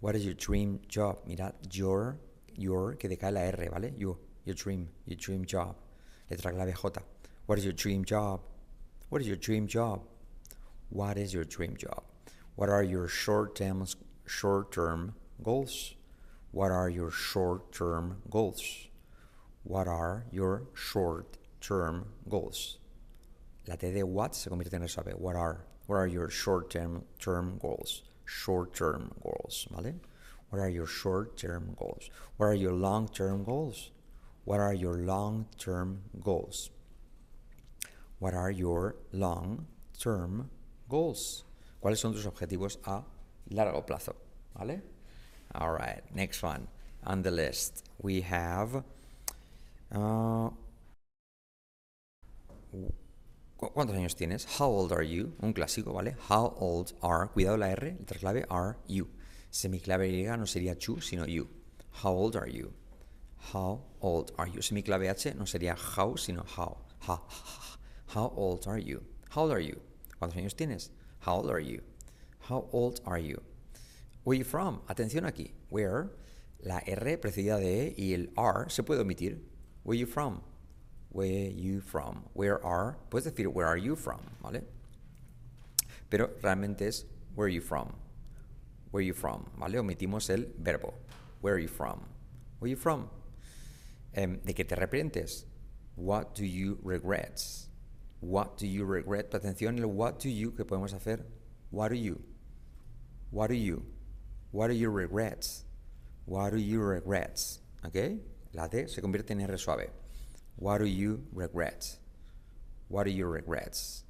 What 0.00 0.16
is 0.16 0.24
your 0.24 0.34
dream 0.34 0.80
job? 0.88 1.20
Mira, 1.26 1.54
your, 1.70 2.18
your, 2.54 2.94
que 2.96 3.08
decae 3.08 3.32
la 3.32 3.40
R, 3.40 3.70
¿vale? 3.70 3.94
You, 3.96 4.18
your 4.44 4.54
dream, 4.54 4.88
your 5.06 5.16
dream 5.16 5.44
job. 5.46 5.76
Letra 6.30 6.52
clave 6.52 6.74
J. 6.74 7.00
What 7.46 7.58
is 7.58 7.64
your 7.64 7.72
dream 7.72 8.04
job? 8.04 8.40
What 9.12 9.20
is 9.20 9.28
your 9.28 9.36
dream 9.36 9.66
job? 9.66 10.00
What 10.88 11.18
is 11.18 11.34
your 11.34 11.44
dream 11.44 11.76
job? 11.76 12.02
What 12.54 12.70
are 12.70 12.82
your 12.82 13.08
short-term 13.08 13.84
short-term 14.24 15.16
goals? 15.42 15.96
What 16.50 16.70
are 16.70 16.88
your 16.88 17.10
short-term 17.10 18.22
goals? 18.30 18.62
What 19.64 19.86
are 19.86 20.24
your 20.32 20.62
short-term 20.72 22.06
goals? 22.26 22.78
La 23.68 23.74
T 23.74 23.92
de 23.92 24.02
what 24.02 24.34
se 24.34 24.48
convierte 24.48 24.80
en 24.80 24.88
suave. 24.88 25.12
What 25.18 25.36
are? 25.36 25.66
What 25.88 25.96
are 25.96 26.06
your 26.06 26.30
short-term 26.30 27.04
term 27.18 27.58
goals? 27.58 28.04
Short-term 28.24 29.12
goals, 29.22 29.68
¿vale? 29.70 29.92
What 30.48 30.58
are 30.58 30.70
your 30.70 30.86
short-term 30.86 31.74
goals? 31.76 32.08
What 32.38 32.46
are 32.46 32.54
your 32.54 32.72
long-term 32.72 33.44
goals? 33.44 33.90
What 34.44 34.60
are 34.60 34.72
your 34.72 34.94
long-term 34.94 36.00
goals? 36.24 36.70
What 38.22 38.34
are 38.34 38.52
your 38.52 38.94
long-term 39.10 40.48
goals? 40.88 41.44
¿Cuáles 41.80 41.98
son 41.98 42.12
tus 42.12 42.24
objetivos 42.24 42.78
a 42.84 43.02
largo 43.50 43.84
plazo? 43.84 44.14
¿Vale? 44.54 44.80
All 45.56 45.72
right, 45.72 46.02
next 46.14 46.40
one 46.44 46.68
on 47.04 47.22
the 47.22 47.32
list. 47.32 47.82
We 48.00 48.20
have 48.20 48.84
uh, 49.90 50.50
¿Cuántos 53.58 53.96
años 53.96 54.14
tienes? 54.14 54.46
How 54.60 54.68
old 54.68 54.92
are 54.92 55.02
you? 55.02 55.34
Un 55.40 55.52
clásico, 55.52 55.92
¿vale? 55.92 56.14
How 56.30 56.54
old 56.60 56.92
are, 57.02 57.26
cuidado 57.26 57.56
la 57.56 57.72
R, 57.72 57.96
letra 57.98 58.20
clave 58.20 58.46
are 58.48 58.76
you. 58.86 59.08
Semiclave 59.50 60.08
Y 60.08 60.22
no 60.38 60.46
sería 60.46 60.78
chu, 60.78 61.00
sino 61.00 61.26
you. 61.26 61.48
How 62.04 62.12
old 62.12 62.36
are 62.36 62.48
you? 62.48 62.72
How 63.52 63.82
old 64.00 64.32
are 64.38 64.48
you? 64.48 64.60
Semiclave 64.62 65.10
H 65.10 65.34
no 65.34 65.44
sería 65.44 65.74
how, 65.74 66.16
sino 66.16 66.44
how. 66.56 66.78
Ha, 67.08 67.20
How 68.12 68.30
old 68.36 68.66
are 68.66 68.78
you? 68.78 69.02
How 69.30 69.42
old 69.42 69.52
are 69.52 69.60
you? 69.60 69.80
¿Cuántos 70.20 70.36
años 70.36 70.54
tienes? 70.54 70.90
How 71.20 71.36
old 71.36 71.50
are 71.50 71.60
you? 71.60 71.80
How 72.40 72.68
old 72.70 73.00
are 73.06 73.18
you? 73.18 73.40
Where 74.24 74.34
are 74.34 74.38
you 74.38 74.44
from? 74.44 74.82
Atención 74.86 75.24
aquí. 75.24 75.52
Where, 75.70 76.10
la 76.62 76.80
R 76.86 77.16
precedida 77.16 77.58
de 77.58 77.86
E 77.86 77.94
y 77.96 78.12
el 78.12 78.28
R 78.36 78.68
se 78.68 78.82
puede 78.82 79.00
omitir. 79.00 79.40
Where 79.82 79.96
are 79.96 79.98
you 79.98 80.04
from? 80.04 80.42
Where 81.08 81.46
are 81.46 81.50
you 81.52 81.80
from? 81.80 82.24
Where 82.34 82.62
are? 82.62 82.98
Puedes 83.08 83.24
decir 83.24 83.48
where 83.48 83.66
are 83.66 83.78
you 83.78 83.96
from, 83.96 84.20
¿vale? 84.42 84.62
Pero 86.10 86.32
realmente 86.42 86.82
es 86.82 87.06
where 87.34 87.46
are 87.46 87.54
you 87.54 87.62
from? 87.62 87.94
Where 88.90 89.00
are 89.00 89.06
you 89.06 89.14
from? 89.14 89.46
¿Vale? 89.58 89.78
Omitimos 89.78 90.28
el 90.28 90.52
verbo. 90.58 90.92
Where 91.40 91.54
are 91.54 91.58
you 91.58 91.68
from? 91.68 92.00
Where 92.58 92.66
are 92.66 92.68
you 92.68 92.76
from? 92.76 93.08
Um, 94.14 94.36
¿De 94.44 94.52
qué 94.52 94.68
te 94.68 94.76
arrepientes? 94.76 95.44
What 95.96 96.34
do 96.34 96.44
you 96.44 96.78
regret? 96.82 97.40
What 98.22 98.56
do 98.56 98.68
you 98.68 98.84
regret? 98.84 99.32
Atención 99.32 99.78
el 99.78 99.86
what 99.86 100.20
do 100.20 100.28
you 100.28 100.52
que 100.52 100.64
podemos 100.64 100.94
hacer. 100.94 101.24
What 101.70 101.88
do 101.88 101.96
you? 101.96 102.22
What 103.32 103.48
do 103.48 103.54
you? 103.54 103.84
What 104.52 104.68
do 104.68 104.74
you 104.74 104.90
regret? 104.90 105.48
What 106.24 106.50
do 106.50 106.58
you 106.58 106.80
regret? 106.80 107.58
¿Ok? 107.84 108.20
La 108.54 108.68
D 108.68 108.86
se 108.86 109.00
convierte 109.02 109.32
en 109.32 109.40
R 109.40 109.58
suave. 109.58 109.90
What 110.56 110.78
do 110.78 110.86
you 110.86 111.24
regret? 111.32 111.98
What 112.88 113.06
are 113.06 113.10
your 113.10 113.28
regrets? 113.28 114.04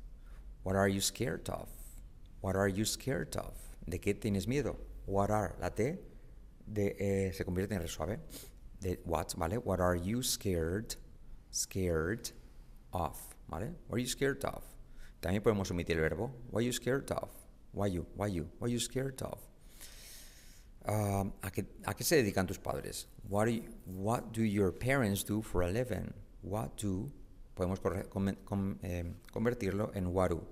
What 0.63 0.77
are 0.77 0.89
you 0.89 1.01
scared 1.01 1.49
of? 1.49 1.71
What 2.43 2.55
are 2.55 2.69
you 2.69 2.85
scared 2.85 3.35
of? 3.37 3.55
¿De 3.89 3.99
qué 3.99 4.13
tienes 4.13 4.47
miedo? 4.47 4.77
What 5.07 5.31
are, 5.31 5.57
la 5.59 5.71
T 5.71 5.97
de, 6.67 6.97
eh, 6.99 7.33
se 7.33 7.45
convierte 7.45 7.73
en 7.73 7.81
R 7.81 7.89
suave. 7.89 8.19
What, 9.05 9.35
¿vale? 9.39 9.59
What 9.59 9.81
are 9.81 9.97
you 9.97 10.23
scared, 10.23 10.97
scared 11.51 12.31
of? 12.93 13.17
¿Vale? 13.53 13.75
What 13.87 13.97
are 13.97 14.01
you 14.01 14.09
scared 14.09 14.43
of? 14.47 14.65
También 15.21 15.43
podemos 15.43 15.71
omitir 15.71 15.97
el 15.97 16.01
verbo. 16.01 16.33
What 16.51 16.61
are 16.61 16.65
you 16.65 16.73
scared 16.73 17.11
of? 17.11 17.29
Why 17.73 17.89
you? 17.89 18.07
Why 18.17 18.29
you? 18.29 18.49
What 18.59 18.69
are 18.69 18.73
you 18.73 18.81
scared 18.81 19.21
of? 19.21 19.39
Um, 20.87 21.35
¿a, 21.43 21.51
qué, 21.51 21.67
¿a, 21.85 21.95
qué, 21.95 22.03
se 22.03 22.17
dedican 22.17 22.47
tus 22.47 22.59
padres? 22.59 23.07
What 23.29 23.45
do, 23.45 23.51
you, 23.53 23.65
what 23.85 24.33
do 24.33 24.43
your 24.43 24.73
parents 24.73 25.23
do 25.23 25.43
for 25.43 25.63
a 25.63 25.69
living? 25.69 26.15
what 26.43 26.77
do, 26.77 27.11
podemos 27.55 27.79
com, 28.09 28.35
com, 28.45 28.79
eh, 28.83 29.05
convertirlo 29.33 29.95
en 29.95 30.13
what 30.13 30.31
do. 30.31 30.43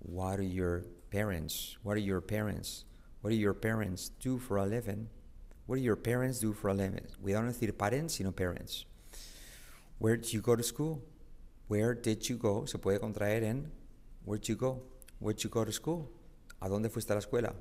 What 0.00 0.36
do 0.36 0.42
your 0.44 0.84
parents, 1.10 1.76
what 1.82 1.94
do 1.94 2.00
your 2.00 2.20
parents, 2.20 2.84
what 3.22 3.30
do 3.30 3.36
your 3.36 3.54
parents 3.54 4.10
do 4.20 4.38
for 4.38 4.58
a 4.58 4.66
living? 4.66 5.08
What 5.66 5.76
do 5.76 5.82
your 5.82 5.96
parents 5.96 6.40
do 6.40 6.52
for 6.52 6.68
a 6.68 6.74
living? 6.74 7.06
Cuidado 7.22 7.46
no 7.46 7.52
decir 7.52 7.72
parents, 7.76 8.14
sino 8.14 8.32
parents. 8.32 8.86
Where 9.98 10.16
did 10.16 10.32
you 10.32 10.40
go 10.40 10.56
to 10.56 10.62
school? 10.62 11.02
Where 11.68 11.94
did 11.94 12.28
you 12.28 12.38
go? 12.38 12.64
Se 12.64 12.78
puede 12.78 12.98
contraer 12.98 13.44
en 13.44 13.70
where 14.24 14.38
did 14.38 14.48
you 14.48 14.56
go? 14.56 14.82
Where 15.20 15.34
did 15.34 15.44
you 15.44 15.50
go 15.50 15.64
to 15.64 15.72
school? 15.72 16.10
¿A 16.60 16.68
dónde 16.68 16.90
fuiste 16.90 17.10
a 17.10 17.14
la 17.14 17.20
escuela? 17.20 17.54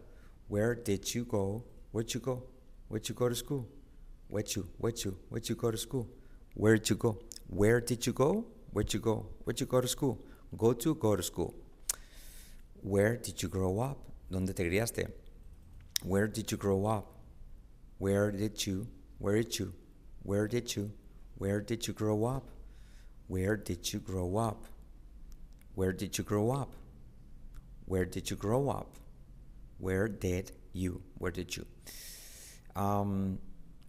Where 0.48 0.76
did 0.76 1.14
you 1.14 1.26
go? 1.26 1.66
Where 1.92 2.04
did 2.04 2.14
you 2.14 2.22
go? 2.22 2.44
Where 2.88 3.00
did 3.00 3.10
you 3.10 3.16
go 3.16 3.28
to 3.28 3.36
school? 3.36 3.68
Where 4.30 4.44
to? 4.44 4.68
Where 4.78 4.94
to? 4.94 5.18
Where 5.30 5.42
to 5.42 5.56
go 5.56 5.72
to 5.72 5.78
school? 5.78 6.08
Where 6.54 6.78
to 6.78 6.96
go? 6.96 7.20
Where 7.48 7.82
did 7.82 8.06
you 8.06 8.14
go? 8.14 8.46
Where 8.72 8.86
to 8.86 9.00
go? 9.00 9.26
Where 9.44 9.54
to 9.54 9.66
go 9.66 9.82
to 9.82 9.88
school? 9.88 10.24
Go 10.56 10.74
to, 10.74 10.96
go 10.96 11.16
to 11.16 11.24
school. 11.24 11.54
Where 12.82 13.18
did 13.18 13.42
you 13.44 13.50
grow 13.50 13.80
up? 13.82 13.98
¿Dónde 14.32 14.56
te 14.56 14.64
criaste? 14.64 15.12
Where 16.04 16.28
did 16.28 16.50
you 16.50 16.58
grow 16.58 16.86
up? 16.86 17.12
Where 17.98 18.32
did 18.32 18.66
you? 18.66 18.88
Where 19.20 19.36
did 19.36 19.60
you? 19.60 19.74
Where 20.24 20.48
did 20.48 20.76
you? 20.76 20.92
Where 21.38 21.60
did 21.60 21.88
you 21.88 21.94
grow 21.94 22.26
up? 22.26 22.46
Where 23.28 23.58
did 23.58 23.92
you 23.92 24.00
grow 24.00 24.38
up? 24.38 24.66
Where 25.76 25.92
did 25.92 26.18
you 26.18 26.24
grow 26.24 26.52
up? 26.52 26.74
Where 27.86 28.06
did 28.06 28.30
you 28.30 28.36
grow 28.36 28.70
up? 28.70 28.96
Where 29.78 30.08
did 30.08 30.52
you? 30.74 31.02
Where 31.18 31.32
did 31.32 31.56
you? 31.56 31.66
Um, 32.76 33.40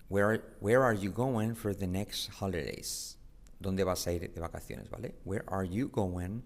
where, 0.09 0.43
where 0.61 0.83
are 0.83 0.95
you 0.95 1.11
going 1.11 1.55
for 1.55 1.73
the 1.75 1.87
next 1.87 2.29
holidays? 2.29 3.17
¿Dónde 3.63 3.85
vas 3.85 4.07
a 4.07 4.13
ir 4.13 4.21
de 4.21 4.41
vacaciones, 4.41 4.89
vale? 4.89 5.15
Where 5.25 5.45
are 5.49 5.65
you 5.65 5.89
going 5.89 6.43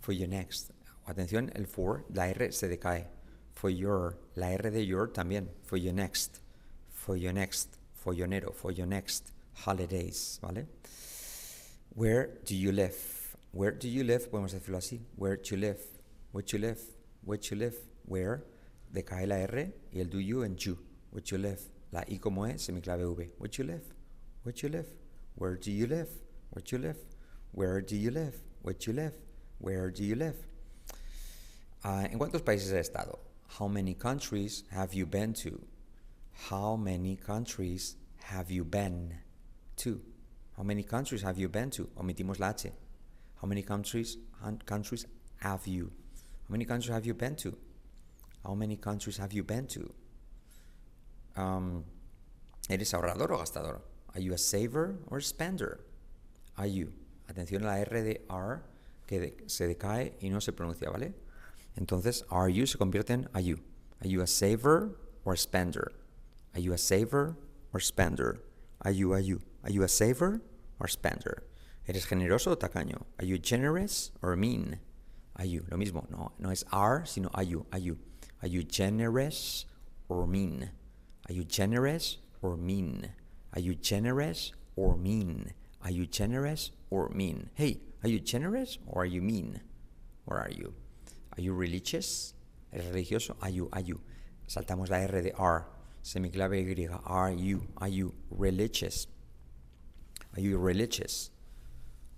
for 0.00 0.12
your 0.12 0.28
next? 0.28 0.70
Atención, 1.08 1.50
el 1.56 1.64
for, 1.64 2.04
la 2.12 2.24
R 2.24 2.52
se 2.52 2.68
decae. 2.68 3.06
For 3.54 3.70
your, 3.70 4.18
la 4.36 4.48
R 4.48 4.70
de 4.70 4.84
your 4.84 5.08
también. 5.08 5.48
For 5.64 5.76
your 5.76 5.92
next. 5.92 6.40
For 6.90 7.16
your 7.16 7.32
next. 7.32 7.78
For 7.94 8.12
your 8.12 8.26
enero. 8.26 8.54
For 8.54 8.70
your 8.70 8.86
next 8.86 9.32
holidays, 9.54 10.38
¿vale? 10.42 10.66
Where 11.94 12.38
do 12.46 12.56
you 12.56 12.72
live? 12.72 13.36
Where 13.52 13.70
do 13.70 13.86
you 13.86 14.02
live? 14.02 14.30
Podemos 14.30 14.52
decirlo 14.52 14.78
así. 14.78 15.00
Where 15.14 15.36
do 15.36 15.54
you 15.54 15.60
live? 15.60 15.80
Where 16.32 16.42
do 16.42 16.56
you 16.56 16.62
live? 16.62 16.80
Where 17.22 17.38
do 17.38 17.48
you 17.50 17.56
live? 17.56 17.76
Where 18.06 18.44
decae 18.90 19.26
la 19.26 19.36
R 19.36 19.72
y 19.92 20.00
el 20.00 20.06
do 20.06 20.18
you 20.18 20.42
en 20.42 20.56
you. 20.56 20.78
Where 21.10 21.22
do 21.22 21.36
you 21.36 21.42
live? 21.42 21.60
La 21.92 22.00
I 22.10 22.16
como 22.16 22.44
es, 22.44 22.62
semiclave 22.62 23.04
V. 23.04 23.30
Where 23.36 23.50
do 23.50 23.62
you 23.62 23.68
live? 23.68 23.84
Where 24.42 24.54
do 24.54 24.62
you 24.62 24.70
live? 24.70 24.88
Where 25.34 25.56
do 25.56 25.70
you 25.70 25.86
live? 25.86 26.08
Where 26.50 26.62
do 26.62 26.76
you 26.76 26.82
live? 26.82 26.98
Where 27.52 27.80
do 27.82 27.96
you 27.96 28.10
live? 28.10 28.34
Where 28.62 28.74
do 28.74 28.90
you 28.90 28.92
live? 28.96 29.14
Where 29.58 29.90
do 29.90 30.02
you 30.02 30.14
live? 30.14 30.36
Uh, 31.84 32.06
¿En 32.10 32.18
cuántos 32.18 32.42
países 32.42 32.72
has 32.72 32.88
estado? 32.88 33.18
How 33.58 33.68
many 33.68 33.92
countries 33.92 34.64
have 34.70 34.94
you 34.94 35.04
been 35.04 35.34
to? 35.34 35.60
How 36.48 36.76
many 36.76 37.16
countries 37.16 37.96
have 38.30 38.50
you 38.50 38.64
been 38.64 39.18
to? 39.76 40.00
How 40.62 40.64
many 40.64 40.84
countries 40.84 41.22
have 41.22 41.38
you 41.38 41.48
been 41.48 41.70
to? 41.70 41.88
Omitimos 41.98 42.38
la 42.38 42.50
H. 42.50 42.70
How 43.40 43.48
many 43.48 43.62
countries 43.62 44.16
countries 44.64 45.06
have 45.38 45.66
you? 45.66 45.90
How 46.46 46.52
many 46.52 46.64
countries 46.64 46.94
have 46.94 47.04
you 47.04 47.14
been 47.14 47.34
to? 47.34 47.56
How 48.44 48.54
many 48.54 48.76
countries 48.76 49.16
have 49.16 49.32
you 49.32 49.42
been 49.42 49.66
to? 49.66 49.92
Um, 51.34 51.84
¿Eres 52.70 52.92
ahorrador 52.92 53.32
o 53.32 53.38
gastador? 53.38 53.80
Are 54.14 54.20
you 54.20 54.34
a 54.34 54.38
saver 54.38 55.00
or 55.08 55.18
a 55.18 55.22
spender? 55.22 55.80
Are 56.56 56.68
you? 56.68 56.92
Atención 57.28 57.62
a 57.62 57.66
la 57.66 57.78
R 57.80 58.00
de 58.00 58.20
are 58.30 58.62
que 59.08 59.18
de, 59.18 59.34
se 59.48 59.66
decae 59.66 60.12
y 60.22 60.28
no 60.28 60.38
se 60.38 60.52
pronuncia, 60.52 60.88
¿vale? 60.92 61.12
Entonces, 61.76 62.22
are 62.30 62.48
you 62.48 62.66
se 62.66 62.78
convierte 62.78 63.10
en 63.10 63.28
are 63.34 63.42
you. 63.42 63.58
Are 64.00 64.08
you 64.08 64.22
a 64.22 64.28
saver 64.28 64.96
or 65.24 65.32
a 65.32 65.36
spender? 65.36 65.90
Are 66.54 66.60
you 66.60 66.72
a 66.72 66.78
saver 66.78 67.34
or 67.74 67.80
spender? 67.80 68.44
Are 68.82 68.92
you, 68.92 69.12
are 69.12 69.20
you? 69.20 69.40
Are 69.64 69.72
you 69.72 69.82
a 69.82 69.88
saver 69.88 70.40
or 70.82 70.88
spender? 70.88 71.44
¿Eres 71.86 72.06
generoso 72.06 72.50
o 72.50 72.56
tacaño? 72.56 73.06
Are 73.18 73.24
you 73.24 73.38
generous 73.38 74.10
or 74.20 74.36
mean? 74.36 74.80
Are 75.36 75.44
you? 75.44 75.64
Lo 75.70 75.78
mismo, 75.78 76.10
no, 76.10 76.32
no 76.38 76.50
es 76.50 76.64
are, 76.72 77.06
sino 77.06 77.30
are 77.34 77.44
you, 77.44 77.64
are 77.72 77.78
you. 77.78 77.98
Are 78.42 78.48
you 78.48 78.64
generous 78.64 79.64
or 80.08 80.26
mean? 80.26 80.70
Are 81.28 81.32
you 81.32 81.44
generous 81.44 82.18
or 82.42 82.56
mean? 82.56 83.12
Are 83.54 83.60
you 83.60 83.74
generous 83.74 84.52
or 84.74 84.96
mean? 84.96 85.52
Are 85.84 85.90
you 85.92 86.06
generous 86.06 86.72
or 86.90 87.08
mean? 87.10 87.50
Hey, 87.54 87.80
are 88.02 88.08
you 88.08 88.18
generous 88.18 88.78
or 88.86 89.02
are 89.02 89.06
you 89.06 89.22
mean? 89.22 89.60
Where 90.24 90.40
are 90.40 90.50
you? 90.50 90.74
Are 91.36 91.40
you 91.40 91.54
religious? 91.54 92.34
¿Eres 92.72 92.86
religioso? 92.86 93.36
Are 93.40 93.50
you, 93.50 93.68
are 93.72 93.80
you? 93.80 94.00
Saltamos 94.48 94.90
la 94.90 94.98
R 94.98 95.22
de 95.22 95.32
are. 95.34 95.66
Semiclave 96.02 96.66
Y. 96.76 96.88
Are 97.04 97.30
you, 97.30 97.68
are 97.78 97.88
you 97.88 98.12
religious? 98.30 99.06
Are 100.34 100.40
you 100.40 100.58
religious? 100.58 101.30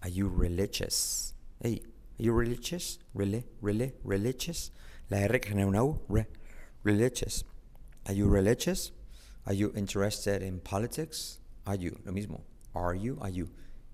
Are 0.02 0.08
you 0.08 0.28
religious? 0.28 1.34
Hey, 1.60 1.82
are 2.18 2.22
you 2.22 2.32
religious? 2.32 2.98
Really, 3.12 3.44
really, 3.60 3.92
religious? 4.04 4.70
La 5.10 5.18
R 5.18 5.38
que 5.38 5.50
genera 5.50 5.66
una 5.68 5.84
U. 5.84 6.00
Re, 6.08 6.26
religious. 6.82 7.44
Are 8.06 8.12
you 8.12 8.28
religious? 8.28 8.92
Are 9.46 9.52
you 9.52 9.72
interested 9.74 10.42
in 10.42 10.60
politics? 10.60 11.38
Are 11.66 11.74
you? 11.74 11.98
Lo 12.04 12.12
mismo. 12.12 12.42
Are 12.74 12.94
you? 12.94 13.18
Are 13.20 13.30
you 13.30 13.48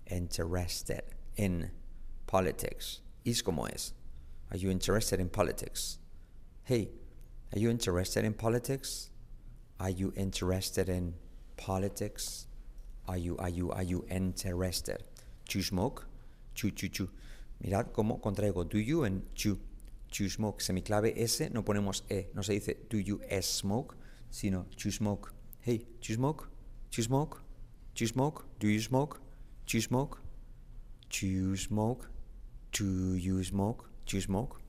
interested 0.05 1.01
in 1.37 1.71
politics? 2.27 3.01
Is 3.25 3.41
como 3.41 3.65
es. 3.65 3.93
Are 4.51 4.57
you 4.57 4.69
interested 4.69 5.19
in 5.19 5.29
politics? 5.29 5.97
Hey, 6.63 6.89
are 7.53 7.59
you 7.59 7.69
interested 7.69 8.23
in 8.23 8.33
politics? 8.33 9.09
Are 9.79 9.89
you 9.89 10.13
interested 10.15 10.89
in 10.89 11.15
politics? 11.57 12.47
Are 13.11 13.17
you, 13.17 13.35
are 13.39 13.49
you, 13.49 13.71
are 13.71 13.83
you 13.83 14.05
interested? 14.09 15.03
To 15.49 15.61
smoke? 15.61 16.07
Chu, 16.55 16.71
chu, 16.71 16.87
chu. 16.87 17.09
Mirad 17.61 17.91
cómo 17.91 18.21
contraigo 18.21 18.63
do 18.63 18.77
you 18.77 19.03
en 19.03 19.23
chu. 19.35 19.59
To 20.11 20.29
smoke. 20.29 20.61
Semiclave 20.61 21.13
S, 21.17 21.49
no 21.51 21.61
ponemos 21.61 22.03
E. 22.09 22.27
No 22.33 22.41
se 22.41 22.53
dice 22.53 22.77
do 22.89 22.97
you 22.97 23.19
smoke, 23.41 23.97
sino 24.29 24.65
to 24.77 24.89
smoke. 24.91 25.33
Hey, 25.59 25.85
to 25.99 26.13
smoke? 26.13 26.47
To 26.91 27.03
smoke? 27.03 27.41
To 27.95 28.07
smoke? 28.07 28.45
Do 28.59 28.69
you 28.69 28.79
smoke? 28.79 29.19
To 29.67 29.81
smoke? 29.81 30.21
To 31.09 31.57
smoke? 31.57 32.09
Do 32.71 33.17
you 33.17 33.43
smoke? 33.43 33.89
You 34.07 34.21
smoke? 34.21 34.61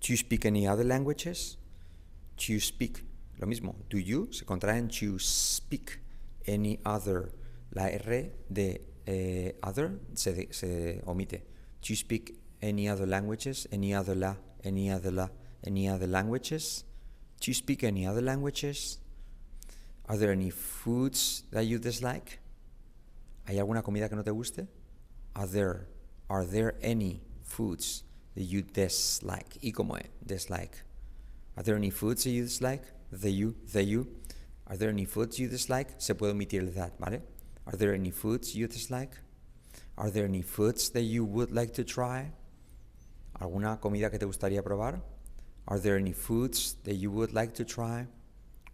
Do 0.00 0.12
you 0.12 0.16
speak 0.16 0.44
any 0.46 0.66
other 0.66 0.84
languages? 0.84 1.58
Do 2.36 2.52
you 2.52 2.58
speak? 2.58 3.04
Lo 3.38 3.46
mismo. 3.46 3.76
Do 3.88 3.98
you 3.98 4.32
se 4.32 4.44
contrae 4.44 4.78
en 4.78 4.88
to 4.88 5.20
speak 5.20 6.00
any 6.46 6.78
other. 6.84 7.32
La 7.72 7.88
R 7.88 8.30
de 8.50 8.80
eh, 9.06 9.52
other 9.62 9.98
se, 10.14 10.48
se 10.50 11.02
omite. 11.06 11.42
Do 11.82 11.92
you 11.92 11.96
speak 11.96 12.38
any 12.62 12.88
other 12.88 13.06
languages? 13.06 13.66
Any 13.70 13.94
other 13.94 14.14
la? 14.14 14.36
Any 14.64 14.90
other 14.90 15.10
la? 15.10 15.28
Any 15.64 15.88
other 15.88 16.06
languages? 16.06 16.84
Do 17.40 17.50
you 17.50 17.54
speak 17.54 17.84
any 17.84 18.06
other 18.06 18.22
languages? 18.22 18.98
Are 20.08 20.16
there 20.16 20.32
any 20.32 20.50
foods 20.50 21.42
that 21.50 21.64
you 21.64 21.78
dislike? 21.78 22.38
¿Hay 23.46 23.58
alguna 23.58 23.82
comida 23.82 24.08
que 24.08 24.16
no 24.16 24.22
te 24.22 24.30
guste? 24.30 24.68
Are 25.34 25.46
there, 25.46 25.88
are 26.30 26.44
there 26.44 26.74
any 26.80 27.20
foods 27.42 28.04
that 28.34 28.42
you 28.44 28.62
dislike? 28.62 29.58
¿Y 29.62 29.72
cómo 29.72 29.98
es? 29.98 30.06
Dislike. 30.24 30.82
Are 31.56 31.62
there 31.62 31.76
any 31.76 31.90
foods 31.90 32.24
that 32.24 32.30
you 32.30 32.44
dislike? 32.44 32.84
The 33.12 33.30
you, 33.30 33.54
the 33.72 33.82
you. 33.82 34.08
Are 34.68 34.76
there 34.76 34.90
any 34.90 35.04
foods 35.04 35.38
you 35.38 35.48
dislike? 35.48 35.94
Se 35.98 36.14
puede 36.14 36.32
omitir 36.32 36.74
that, 36.74 36.98
¿vale? 36.98 37.22
Are 37.66 37.76
there 37.76 37.94
any 37.94 38.10
foods 38.10 38.54
you 38.54 38.66
dislike? 38.66 39.12
Are 39.96 40.10
there 40.10 40.24
any 40.24 40.42
foods 40.42 40.90
that 40.90 41.02
you 41.02 41.24
would 41.24 41.52
like 41.52 41.72
to 41.74 41.84
try? 41.84 42.32
¿Alguna 43.40 43.80
comida 43.80 44.10
que 44.10 44.18
te 44.18 44.26
gustaría 44.26 44.62
probar? 44.62 45.00
Are 45.68 45.78
there 45.78 45.96
any 45.96 46.12
foods 46.12 46.76
that 46.84 46.94
you 46.94 47.10
would 47.10 47.32
like 47.32 47.54
to 47.54 47.64
try? 47.64 48.06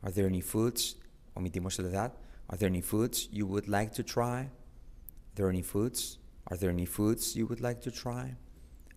Are 0.03 0.11
there 0.11 0.27
any 0.27 0.41
foods? 0.41 0.97
Omitimos 1.37 1.79
el 1.79 1.87
edad. 1.87 2.13
Are 2.51 2.57
there 2.59 2.69
any 2.69 2.81
foods 2.81 3.29
you 3.31 3.47
would 3.47 3.69
like 3.69 3.93
to 3.95 4.03
try? 4.03 4.41
Are 4.41 5.35
there 5.35 5.49
any 5.49 5.63
foods? 5.63 6.19
Are 6.49 6.57
there 6.57 6.71
any 6.71 6.87
foods 6.87 7.37
you 7.37 7.47
would 7.47 7.61
like 7.61 7.81
to 7.83 7.91
try? 7.91 8.37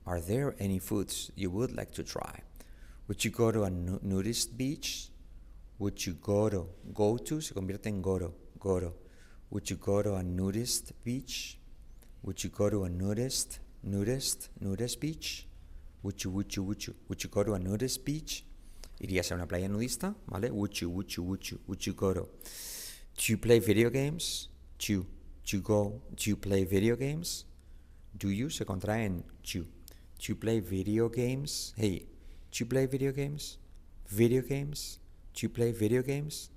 Are 0.06 0.20
there 0.20 0.56
any 0.60 0.80
foods 0.80 1.32
you 1.36 1.50
would 1.50 1.76
like 1.76 1.92
to 1.94 2.04
try? 2.04 2.42
Would 3.08 3.24
you 3.24 3.32
go 3.32 3.52
to 3.52 3.64
a 3.64 3.70
nudist 3.70 4.58
beach? 4.58 5.10
Would 5.78 6.06
you 6.06 6.14
go 6.14 6.50
to 6.50 6.70
go 6.94 7.18
to 7.18 7.42
se 7.42 7.54
convierte 7.54 7.88
en 7.88 8.02
go 8.02 8.18
to 8.18 8.34
go 8.60 8.80
to. 8.80 8.94
Would 9.52 9.70
you 9.70 9.78
go 9.78 10.02
to 10.02 10.16
a 10.16 10.24
nudist 10.24 10.94
beach? 11.04 11.60
Would 12.24 12.44
you 12.44 12.50
go 12.50 12.70
to 12.70 12.86
a 12.86 12.90
nudist 12.90 13.60
nudist 13.84 14.50
nudist 14.60 15.00
beach? 15.00 15.48
Would 16.02 16.24
you 16.24 16.32
would 16.32 16.56
you 16.56 16.64
would 16.64 16.88
you 16.88 16.96
would 17.08 17.24
you 17.24 17.30
go 17.30 17.44
to 17.44 17.54
a 17.54 17.60
nudist 17.60 18.06
beach? 18.06 18.46
Irías 19.00 19.32
a 19.32 19.36
una 19.36 19.46
playa 19.46 19.68
nudista, 19.68 20.16
¿vale? 20.28 20.50
Would 20.50 20.82
you 20.82 20.90
would 20.90 21.12
you 21.16 21.24
would 21.24 21.44
you 21.52 21.60
would 21.68 21.86
you 21.86 21.94
go 21.94 22.14
to? 22.14 22.30
Do 23.18 23.32
you 23.32 23.38
play 23.38 23.60
video 23.60 23.90
games? 23.90 24.50
Do 24.80 24.94
you, 24.94 25.06
do 25.46 25.58
you 25.58 25.62
go 25.62 26.02
do 26.16 26.30
you 26.30 26.38
play 26.38 26.64
video 26.64 26.96
games? 26.96 27.46
Do 28.18 28.30
you 28.30 28.50
se 28.50 28.66
contrae 28.66 29.06
en 29.06 29.24
do. 29.44 29.66
Do 30.18 30.32
you 30.32 30.36
play 30.36 30.62
video 30.62 31.10
games? 31.10 31.74
Hey, 31.76 32.08
do 32.52 32.64
you 32.64 32.66
play 32.66 32.86
video 32.88 33.12
games? 33.12 33.58
Video 34.08 34.42
games? 34.42 35.00
Do 35.36 35.46
you 35.46 35.50
play 35.50 35.74
video 35.74 36.02
games? 36.02 36.50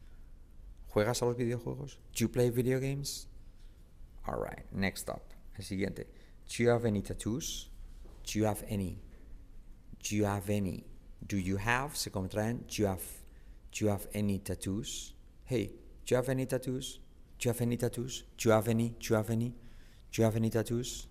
¿Juegas 0.95 1.21
a 1.23 1.25
los 1.25 1.37
videojuegos? 1.37 1.99
Do 2.15 2.25
you 2.25 2.29
play 2.29 2.49
video 2.49 2.79
games? 2.79 3.27
Alright, 4.27 4.73
next 4.73 5.09
up. 5.09 5.35
El 5.59 5.65
siguiente. 5.65 6.07
Do 6.49 6.63
you 6.63 6.71
have 6.71 6.85
any 6.85 7.03
tattoos? 7.03 7.71
Do 8.25 8.39
you 8.39 8.45
have 8.45 8.63
any? 8.69 9.01
Do 10.05 10.15
you 10.15 10.27
have 10.27 10.49
any? 10.49 10.85
Do 11.27 11.37
you 11.37 11.57
have? 11.57 11.97
Se 11.97 12.11
contraen. 12.11 12.69
Do 12.69 12.83
you 12.83 12.87
have? 12.87 13.03
Do 13.73 13.85
you 13.85 13.91
have 13.91 14.07
any 14.15 14.39
tattoos? 14.39 15.13
Hey, 15.45 15.73
do 16.07 16.15
you 16.15 16.17
have 16.17 16.29
any 16.29 16.47
tattoos? 16.47 17.01
Do 17.41 17.49
you 17.49 17.53
have 17.53 17.61
any 17.61 17.77
tattoos? 17.77 18.25
Do 18.37 18.49
you 18.49 18.55
have 18.55 18.69
any? 18.69 18.91
Do 19.01 19.07
you 19.11 19.17
have 19.17 19.31
any? 19.31 19.55
Do 20.13 20.23
you 20.23 20.25
have 20.25 20.37
any 20.37 20.51
tattoos? 20.51 21.09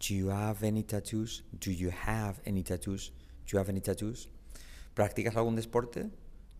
Do 0.00 0.14
you 0.14 0.28
have 0.28 0.62
any 0.62 0.82
tattoos? 0.82 1.42
Do 1.60 1.70
you 1.70 1.90
have 1.90 2.40
any 2.46 2.62
tattoos? 2.62 3.10
Do 3.46 3.52
you 3.52 3.58
have 3.58 3.68
any 3.68 3.80
tattoos? 3.80 4.28
¿Practicas 4.94 5.36
algún 5.36 5.54
deporte? 5.56 6.10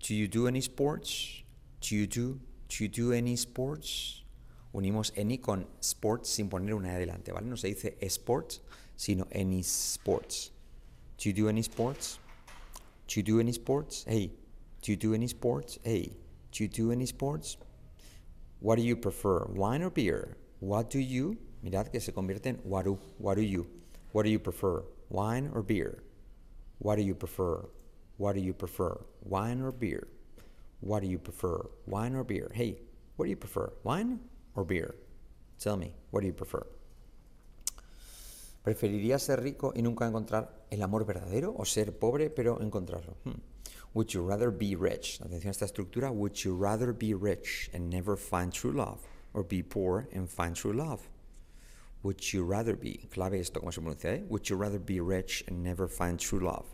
Do 0.05 0.15
you 0.15 0.29
do 0.29 0.47
any 0.47 0.61
sports? 0.61 1.43
Do 1.81 1.97
you 1.97 2.07
do? 2.07 2.39
Do 2.69 2.85
you 2.85 2.89
do 2.89 3.13
any 3.15 3.37
sports? 3.37 4.23
Unimos 4.75 5.11
any 5.17 5.39
con 5.39 5.65
sports 5.81 6.29
sin 6.29 6.51
poner 6.51 6.75
una 6.75 6.91
adelante, 6.91 7.33
¿vale? 7.33 7.47
No 7.47 7.57
se 7.57 7.69
dice 7.69 7.97
sports, 8.03 8.61
sino 8.97 9.27
any 9.33 9.63
sports. 9.63 10.51
Do 11.17 11.31
you 11.31 11.33
do 11.33 11.49
any 11.49 11.63
sports? 11.63 12.19
Do 13.09 13.19
you 13.19 13.23
do 13.23 13.41
any 13.41 13.53
sports? 13.53 14.05
Hey. 14.07 14.31
Do 14.83 14.93
you 14.93 14.99
do 14.99 15.15
any 15.15 15.27
sports? 15.27 15.79
Hey. 15.83 16.13
Do 16.53 16.65
you 16.65 16.69
do 16.69 16.93
any 16.93 17.07
sports? 17.07 17.57
What 18.61 18.77
do 18.77 18.83
you 18.83 18.97
prefer, 18.97 19.47
wine 19.55 19.83
or 19.83 19.89
beer? 19.89 20.37
What 20.61 20.91
do 20.91 20.99
you? 20.99 21.39
Mirad 21.65 21.91
que 21.91 22.01
se 22.01 22.13
convierte 22.13 22.49
en 22.49 22.57
what 22.57 22.85
do, 22.85 22.99
what 23.17 23.37
do 23.37 23.43
you? 23.43 23.67
What 24.13 24.25
do 24.25 24.31
you 24.31 24.39
prefer, 24.39 24.85
wine 25.09 25.51
or 25.55 25.63
beer? 25.63 26.03
What 26.79 26.97
do 26.97 27.03
you 27.03 27.15
prefer? 27.15 27.65
What 28.19 28.35
do 28.35 28.41
you 28.41 28.53
prefer, 28.53 29.01
wine 29.25 29.61
or 29.61 29.73
beer? 29.73 30.07
What 30.81 31.01
do 31.03 31.09
you 31.09 31.19
prefer, 31.19 31.67
wine 31.87 32.15
or 32.15 32.25
beer? 32.25 32.51
Hey, 32.53 32.83
what 33.17 33.25
do 33.25 33.31
you 33.31 33.37
prefer, 33.37 33.73
wine 33.83 34.21
or 34.55 34.65
beer? 34.65 34.95
Tell 35.59 35.77
me, 35.77 35.95
what 36.11 36.21
do 36.21 36.27
you 36.27 36.33
prefer? 36.33 36.67
¿Preferirías 38.65 39.23
ser 39.23 39.43
rico 39.43 39.73
y 39.77 39.83
nunca 39.83 40.07
encontrar 40.07 40.67
el 40.71 40.83
amor 40.83 41.05
verdadero 41.05 41.55
o 41.57 41.65
ser 41.65 41.99
pobre 41.99 42.31
pero 42.31 42.61
encontrarlo? 42.61 43.17
Hmm. 43.25 43.41
Would 43.93 44.13
you 44.13 44.23
rather 44.23 44.51
be 44.51 44.75
rich? 44.75 45.21
Atención 45.21 45.49
a 45.49 45.51
esta 45.51 45.67
estructura. 45.67 46.11
Would 46.11 46.37
you 46.45 46.57
rather 46.57 46.93
be 46.93 47.15
rich 47.15 47.71
and 47.73 47.89
never 47.91 48.17
find 48.17 48.53
true 48.53 48.73
love 48.73 49.01
or 49.35 49.45
be 49.45 49.63
poor 49.63 50.09
and 50.13 50.29
find 50.29 50.57
true 50.57 50.73
love? 50.73 51.01
Would 52.03 52.33
you 52.33 52.45
rather 52.45 52.75
be, 52.75 53.09
clave 53.11 53.35
esto, 53.35 53.61
¿cómo 53.61 53.73
se 53.73 53.81
pronuncia? 53.81 54.15
Eh? 54.15 54.25
Would 54.29 54.49
you 54.49 54.57
rather 54.57 54.79
be 54.79 55.01
rich 55.01 55.45
and 55.47 55.63
never 55.63 55.87
find 55.87 56.19
true 56.19 56.41
love 56.41 56.67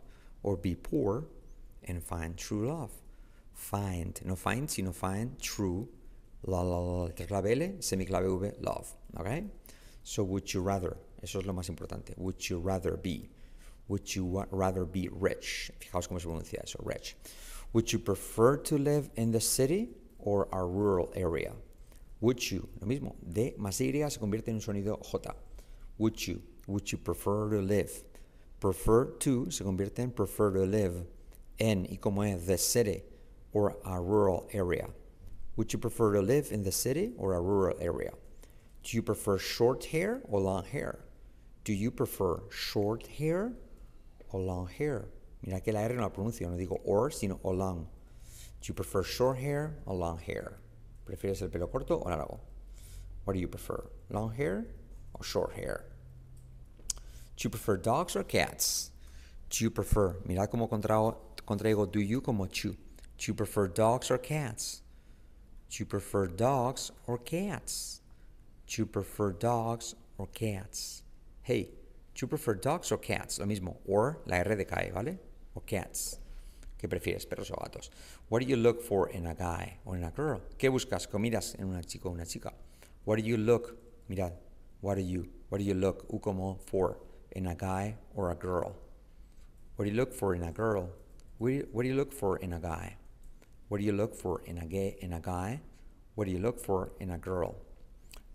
or 0.43 0.57
be 0.57 0.75
poor 0.75 1.27
and 1.87 2.03
find 2.03 2.37
true 2.37 2.69
love? 2.69 2.91
Find, 3.53 4.19
no 4.25 4.37
find, 4.37 4.71
sino 4.71 4.93
find 4.93 5.39
true, 5.41 5.89
la 6.45 6.63
la 6.63 6.79
la, 6.79 7.09
clave 7.11 7.53
L, 7.53 7.69
semiclave 7.81 8.41
V, 8.41 8.53
love. 8.61 8.93
Okay? 9.19 9.45
So 10.03 10.25
would 10.25 10.53
you 10.53 10.63
rather, 10.63 10.97
eso 11.23 11.41
es 11.41 11.47
lo 11.47 11.53
más 11.53 11.69
importante. 11.69 12.15
Would 12.17 12.49
you 12.49 12.59
rather 12.59 12.97
be 12.97 13.29
would 13.91 14.15
you 14.15 14.45
rather 14.53 14.85
be 14.85 15.09
rich? 15.11 15.73
Fijaos 15.81 16.09
cómo 16.09 16.21
se 16.21 16.29
pronuncia 16.29 16.63
eso, 16.63 16.79
rich. 16.85 17.17
Would 17.73 17.93
you 17.93 17.99
prefer 17.99 18.57
to 18.57 18.79
live 18.79 19.11
in 19.17 19.33
the 19.33 19.41
city 19.41 19.89
or 20.21 20.49
a 20.53 20.65
rural 20.65 21.13
area? 21.17 21.53
Would 22.21 22.51
you, 22.51 22.69
lo 22.81 22.87
mismo, 22.87 23.17
D 23.21 23.55
más 23.59 23.81
Y 23.81 24.09
se 24.09 24.21
convierte 24.21 24.49
en 24.49 24.55
un 24.55 24.61
sonido 24.61 25.05
J. 25.05 25.35
Would 25.99 26.27
you, 26.27 26.41
would 26.69 26.91
you 26.93 26.99
prefer 26.99 27.51
to 27.51 27.61
live? 27.61 27.91
Prefer 28.61 29.07
to 29.19 29.51
se 29.51 29.65
convierte 29.65 29.99
en 29.99 30.13
prefer 30.13 30.53
to 30.53 30.65
live 30.65 31.05
en, 31.61 31.87
y 31.91 31.99
como 32.01 32.23
es, 32.23 32.47
the 32.47 32.59
city 32.59 33.03
or 33.53 33.77
a 33.85 34.01
rural 34.01 34.49
area. 34.53 34.89
Would 35.57 35.73
you 35.73 35.79
prefer 35.79 36.15
to 36.15 36.23
live 36.23 36.49
in 36.51 36.65
the 36.65 36.73
city 36.73 37.13
or 37.17 37.35
a 37.35 37.41
rural 37.41 37.77
area? 37.81 38.13
Do 38.83 38.97
you 38.97 39.03
prefer 39.03 39.39
short 39.39 39.85
hair 39.85 40.23
or 40.25 40.41
long 40.41 40.65
hair? 40.65 41.01
Do 41.65 41.73
you 41.73 41.91
prefer 41.91 42.41
short 42.51 43.07
hair 43.07 43.53
o 44.33 44.39
long 44.39 44.69
hair. 44.69 45.09
Mira 45.43 45.61
que 45.61 45.73
la 45.73 45.81
R 45.81 45.95
no 45.95 46.03
la 46.03 46.11
pronuncio, 46.11 46.49
no 46.49 46.57
digo 46.57 46.81
or, 46.85 47.11
sino 47.11 47.41
o 47.43 47.51
long. 47.51 47.87
Do 48.61 48.67
you 48.67 48.75
prefer 48.75 49.03
short 49.03 49.39
hair 49.39 49.77
or 49.87 49.95
long 49.95 50.19
hair? 50.19 50.59
¿Prefieres 51.07 51.43
el 51.43 51.49
pelo 51.49 51.67
corto 51.69 52.05
o 52.05 52.09
largo? 52.09 52.41
What 53.25 53.35
do 53.35 53.41
you 53.41 53.49
prefer? 53.49 53.85
Long 54.11 54.33
hair 54.33 54.67
or 55.15 55.25
short 55.25 55.53
hair? 55.55 55.85
Do 57.37 57.47
you 57.47 57.51
prefer 57.51 57.77
dogs 57.77 58.17
or 58.17 58.25
cats? 58.25 58.91
Do 59.49 59.65
you 59.65 59.71
prefer, 59.71 60.17
mira 60.27 60.47
cómo 60.47 60.69
contraigo, 60.69 61.17
contraigo 61.51 61.91
do 61.91 62.01
you 62.01 62.21
como 62.21 62.47
chu. 62.47 62.77
Do 63.19 63.25
you 63.27 63.35
prefer 63.35 63.67
dogs 63.69 64.11
or 64.11 64.19
cats? 64.19 64.83
Do 65.71 65.77
you 65.81 65.87
prefer 65.87 66.27
dogs 66.27 66.93
or 67.07 67.19
cats? 67.19 68.01
Do 68.67 68.83
you 68.83 68.87
prefer 68.87 69.33
dogs 69.33 69.95
or 70.19 70.27
cats? 70.29 71.03
Hey, 71.43 71.71
Do 72.15 72.25
you 72.25 72.29
prefer 72.29 72.55
dogs 72.55 72.93
or 72.93 72.99
cats? 72.99 73.39
Lo 73.39 73.47
mismo. 73.47 73.77
Or, 73.87 74.19
la 74.27 74.37
R 74.37 74.55
decae, 74.55 74.93
¿vale? 74.93 75.19
O 75.57 75.61
cats. 75.61 76.19
¿Qué 76.79 76.87
prefieres, 76.89 77.27
perros 77.27 77.51
o 77.51 77.57
gatos? 77.57 77.91
What 78.29 78.43
do 78.43 78.47
you 78.47 78.57
look 78.57 78.83
for 78.83 79.09
in 79.09 79.27
a 79.27 79.35
guy 79.35 79.79
or 79.87 79.97
in 79.97 80.05
a 80.05 80.11
girl? 80.11 80.43
¿Qué 80.59 80.71
buscas? 80.71 81.07
¿Qué 81.07 81.19
miras 81.19 81.55
en 81.59 81.67
un 81.67 81.83
chico 81.83 82.11
o 82.11 82.13
una 82.13 82.27
chica? 82.27 82.53
What 83.07 83.17
do 83.17 83.23
you 83.23 83.39
look? 83.39 83.77
Mirad. 84.11 84.33
What 84.83 84.97
do 84.97 85.03
you? 85.03 85.29
What 85.49 85.59
do 85.59 85.65
you 85.65 85.73
look? 85.73 86.05
U 86.13 86.19
como 86.19 86.59
for 86.67 86.99
in 87.33 87.47
a 87.47 87.55
guy 87.55 87.97
or 88.15 88.31
a 88.31 88.35
girl? 88.35 88.77
What 89.77 89.87
do 89.87 89.91
you 89.91 89.97
look 89.97 90.13
for 90.13 90.35
in 90.35 90.43
a 90.43 90.53
girl? 90.53 90.91
What 91.41 91.49
do 91.49 91.55
you, 91.55 91.69
what 91.73 91.85
do 91.85 91.89
you 91.89 91.95
look 91.95 92.13
for 92.13 92.37
in 92.37 92.53
a 92.53 92.61
guy? 92.61 92.99
What 93.69 93.79
do 93.79 93.85
you 93.87 93.93
look 93.93 94.15
for 94.15 94.43
in 94.45 94.59
a 94.59 94.67
gay 94.67 94.99
in 95.01 95.15
a 95.15 95.21
guy? 95.21 95.63
What 96.15 96.27
do 96.27 96.33
you 96.33 96.39
look 96.39 96.61
for 96.61 96.93
in 97.01 97.09
a 97.09 97.17
girl? 97.17 97.55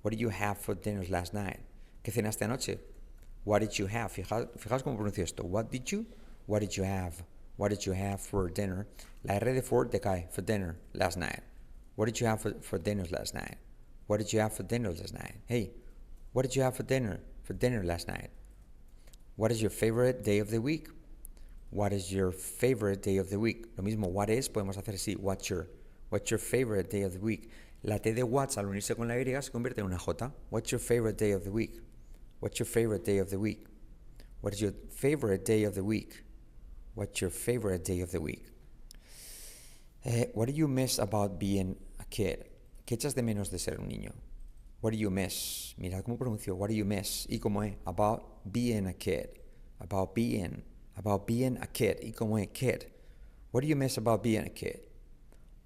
What 0.01 0.09
did 0.09 0.19
you 0.19 0.29
have 0.29 0.57
for 0.57 0.73
dinner 0.73 1.05
last 1.07 1.31
night? 1.31 1.59
¿Qué 2.03 2.11
cenaste 2.11 2.41
anoche? 2.41 2.79
What 3.43 3.59
did 3.59 3.77
you 3.77 3.85
have? 3.85 4.11
Fijaos, 4.11 4.47
fijaos 4.57 4.81
cómo 4.81 4.97
pronuncio 4.97 5.21
esto. 5.21 5.43
What 5.43 5.69
did 5.71 5.91
you? 5.91 6.07
What 6.47 6.61
did 6.61 6.75
you 6.75 6.83
have? 6.83 7.21
What 7.57 7.69
did 7.69 7.85
you 7.85 7.91
have 7.91 8.21
for 8.21 8.49
dinner? 8.49 8.87
La 9.23 9.35
R 9.35 9.53
de 9.53 9.61
for 9.61 9.85
decae. 9.85 10.27
For 10.31 10.41
dinner 10.41 10.75
last 10.95 11.15
night. 11.15 11.43
What 11.97 12.05
did 12.05 12.19
you 12.19 12.25
have 12.25 12.41
for, 12.41 12.55
for 12.61 12.79
dinner 12.79 13.05
last 13.11 13.35
night? 13.35 13.57
What 14.07 14.17
did 14.17 14.33
you 14.33 14.39
have 14.39 14.53
for 14.53 14.63
dinner 14.63 14.89
last 14.89 15.13
night? 15.13 15.35
Hey, 15.45 15.69
what 16.33 16.41
did 16.41 16.55
you 16.55 16.63
have 16.63 16.75
for 16.75 16.81
dinner 16.81 17.19
for 17.43 17.53
dinner 17.53 17.83
last 17.83 18.07
night? 18.07 18.31
What 19.35 19.51
is 19.51 19.61
your 19.61 19.69
favorite 19.69 20.23
day 20.23 20.39
of 20.39 20.49
the 20.49 20.59
week? 20.59 20.87
What 21.69 21.93
is 21.93 22.11
your 22.11 22.31
favorite 22.31 23.01
day 23.01 23.17
of 23.17 23.29
the 23.29 23.39
week? 23.39 23.65
Lo 23.77 23.83
mismo, 23.83 24.09
what 24.09 24.29
is, 24.29 24.47
podemos 24.47 24.75
hacer 24.77 24.93
así. 24.93 25.17
What's 25.17 25.49
your, 25.49 25.67
what's 26.09 26.31
your 26.31 26.37
favorite 26.37 26.89
day 26.89 27.01
of 27.01 27.13
the 27.13 27.19
week? 27.19 27.49
La 27.83 27.97
T 27.97 28.11
de 28.11 28.25
what's 28.25 28.57
al 28.57 28.65
unirse 28.65 28.95
con 28.95 29.07
la 29.07 29.15
Y 29.15 29.23
se 29.23 29.51
convierte 29.51 29.79
en 29.79 29.85
una 29.85 29.97
J. 29.97 30.31
What's 30.49 30.71
your 30.71 30.79
favorite 30.79 31.17
day 31.17 31.31
of 31.31 31.43
the 31.43 31.51
week? 31.51 31.81
What's 32.39 32.59
your 32.59 32.65
favorite 32.65 33.03
day 33.03 33.19
of 33.19 33.29
the 33.29 33.39
week? 33.39 33.65
What 34.41 34.53
is 34.53 34.61
your 34.61 34.73
favorite 34.89 35.45
day 35.45 35.63
of 35.63 35.75
the 35.75 35.83
week? 35.83 36.23
What's 36.93 37.19
your 37.19 37.29
favorite 37.29 37.83
day 37.83 38.01
of 38.01 38.11
the 38.11 38.21
week? 38.21 38.45
Eh, 40.05 40.25
what 40.33 40.47
do 40.47 40.53
you 40.53 40.67
miss 40.67 40.99
about 40.99 41.39
being 41.39 41.75
a 41.99 42.05
kid? 42.05 42.45
¿Qué 42.85 42.95
echas 42.97 43.15
de 43.15 43.23
menos 43.23 43.49
de 43.49 43.57
ser 43.57 43.79
un 43.79 43.89
niño? 43.89 44.13
What 44.81 44.91
do 44.91 44.97
you 44.97 45.09
miss? 45.09 45.73
Mira 45.79 46.03
cómo 46.03 46.17
pronuncio. 46.17 46.55
What 46.55 46.69
do 46.69 46.75
you 46.75 46.85
miss? 46.85 47.25
Y 47.29 47.39
cómo 47.39 47.67
es. 47.67 47.75
About 47.87 48.51
being 48.51 48.85
a 48.85 48.93
kid. 48.93 49.29
About 49.79 50.13
being. 50.13 50.61
About 50.97 51.27
being 51.27 51.57
a 51.61 51.67
kid. 51.67 51.99
Y 52.03 52.11
cómo 52.11 52.41
es. 52.41 52.49
Kid. 52.53 52.87
What 53.51 53.61
do 53.61 53.67
you 53.67 53.75
miss 53.75 53.97
about 53.97 54.23
being 54.23 54.45
a 54.45 54.49
kid? 54.49 54.81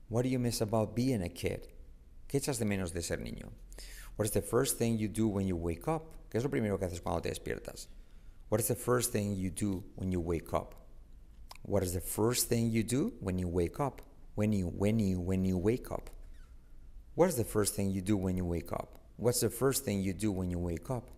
What 0.09 0.23
do 0.23 0.29
you 0.29 0.39
miss 0.39 0.61
about 0.61 0.95
being 0.95 1.21
a 1.21 1.29
kid? 1.29 1.67
¿Qué 2.27 2.39
echas 2.39 2.59
de 2.59 2.65
menos 2.65 2.93
de 2.93 3.01
ser 3.01 3.17
niño? 3.17 3.49
What 4.15 4.25
is 4.25 4.31
the 4.31 4.41
first 4.41 4.77
thing 4.77 4.97
you 4.97 5.07
do 5.07 5.27
when 5.27 5.47
you 5.47 5.55
wake 5.55 5.87
up? 5.87 6.03
¿Qué 6.29 6.37
es 6.37 6.43
lo 6.43 6.49
primero 6.49 6.77
que 6.77 6.85
haces 6.85 7.01
cuando 7.01 7.21
te 7.21 7.29
despiertas? 7.29 7.87
What 8.49 8.59
is 8.59 8.67
the 8.67 8.75
first 8.75 9.11
thing 9.11 9.35
you 9.35 9.49
do 9.49 9.83
when 9.95 10.11
you 10.11 10.19
wake 10.19 10.53
up? 10.53 10.75
What 11.63 11.83
is 11.83 11.93
the 11.93 12.01
first 12.01 12.49
thing 12.49 12.69
you 12.69 12.83
do 12.83 13.13
when 13.19 13.37
you 13.37 13.47
wake 13.47 13.79
up? 13.79 14.01
When 14.35 14.51
you 14.53 14.67
when 14.67 14.99
you 14.99 15.19
when 15.19 15.45
you 15.45 15.57
wake 15.57 15.91
up? 15.91 16.09
What 17.15 17.29
is 17.29 17.35
the 17.35 17.43
first 17.43 17.75
thing 17.75 17.91
you 17.91 18.01
do 18.01 18.15
when 18.17 18.37
you 18.37 18.45
wake 18.45 18.71
up? 18.71 18.99
What's 19.17 19.41
the 19.41 19.49
first 19.49 19.83
thing 19.83 20.01
you 20.01 20.13
do 20.13 20.31
when 20.31 20.49
you 20.49 20.59
wake 20.59 20.89
up? 20.89 21.09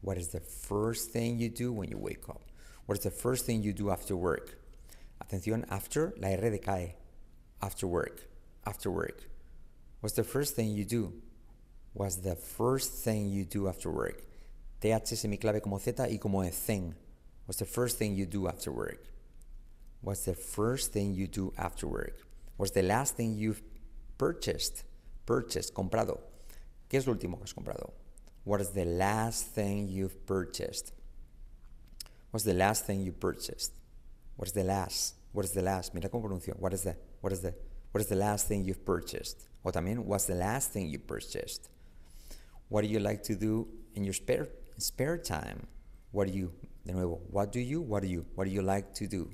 What 0.00 0.16
is 0.16 0.28
the 0.28 0.40
first 0.40 1.10
thing 1.10 1.38
you 1.38 1.48
do 1.48 1.72
when 1.72 1.90
you 1.90 1.98
wake 1.98 2.28
up? 2.28 2.45
What 2.86 2.98
is 2.98 3.04
the 3.04 3.10
first 3.10 3.44
thing 3.44 3.62
you 3.62 3.72
do 3.72 3.90
after 3.90 4.16
work? 4.16 4.58
Atención, 5.22 5.64
after, 5.70 6.14
la 6.18 6.28
R 6.28 6.50
decae. 6.50 6.94
After 7.60 7.86
work. 7.86 8.28
After 8.64 8.90
work. 8.90 9.28
What's 10.00 10.14
the 10.14 10.24
first 10.24 10.54
thing 10.54 10.70
you 10.70 10.84
do 10.84 11.12
What's 11.96 12.16
the 12.16 12.36
first 12.36 12.92
thing 13.04 13.30
you 13.30 13.46
do 13.46 13.68
after 13.68 13.90
work? 13.90 14.22
TH 14.82 15.16
semiclave 15.16 15.62
como 15.62 15.78
Z 15.78 15.94
y 16.10 16.18
como 16.18 16.42
thing. 16.50 16.94
What's 17.46 17.58
the 17.58 17.64
first 17.64 17.96
thing 17.96 18.14
you 18.14 18.26
do 18.26 18.48
after 18.48 18.70
work? 18.70 19.02
What's 20.02 20.26
the 20.26 20.34
first 20.34 20.92
thing 20.92 21.14
you 21.14 21.26
do 21.26 21.54
after 21.56 21.86
work? 21.86 22.18
What's 22.58 22.72
the 22.72 22.82
last 22.82 23.16
thing 23.16 23.38
you've 23.38 23.62
purchased? 24.18 24.84
Purchased, 25.24 25.72
comprado. 25.72 26.20
¿Qué 26.90 26.98
es 26.98 27.06
lo 27.06 27.14
último 27.14 27.38
que 27.38 27.44
has 27.44 27.54
comprado? 27.54 27.94
What 28.44 28.60
is 28.60 28.68
the 28.72 28.84
last 28.84 29.54
thing 29.54 29.88
you've 29.88 30.26
purchased? 30.26 30.92
What's 32.36 32.44
the 32.44 32.52
last 32.52 32.84
thing 32.84 33.00
you 33.00 33.12
purchased? 33.12 33.72
What 34.36 34.46
is 34.46 34.52
the 34.52 34.62
last? 34.62 35.14
What 35.32 35.46
is 35.46 35.52
the 35.52 35.62
last? 35.62 35.94
Mira 35.94 36.10
cómo 36.10 36.22
pronuncio. 36.22 36.54
What 36.58 36.74
is 36.74 36.82
the? 36.82 36.94
What 37.22 37.32
is 37.32 37.40
the? 37.40 37.54
What 37.92 38.02
is 38.02 38.08
the 38.08 38.16
last 38.16 38.46
thing 38.46 38.62
you've 38.62 38.84
purchased? 38.84 39.48
O 39.64 39.70
también, 39.70 40.04
what's 40.04 40.26
the 40.26 40.34
last 40.34 40.70
thing 40.70 40.86
you 40.90 40.98
purchased? 40.98 41.70
What 42.68 42.82
do 42.82 42.88
you 42.88 43.00
like 43.00 43.22
to 43.22 43.36
do 43.36 43.66
in 43.94 44.04
your 44.04 44.12
spare 44.12 44.48
spare 44.76 45.16
time? 45.16 45.66
What 46.12 46.28
do 46.28 46.34
you, 46.34 46.52
de 46.84 46.92
nuevo, 46.92 47.22
what 47.30 47.52
do 47.52 47.58
you, 47.58 47.80
what 47.80 48.02
do 48.02 48.08
you, 48.08 48.26
what 48.34 48.44
do 48.44 48.50
you 48.50 48.60
like 48.60 48.92
to 48.96 49.06
do? 49.06 49.30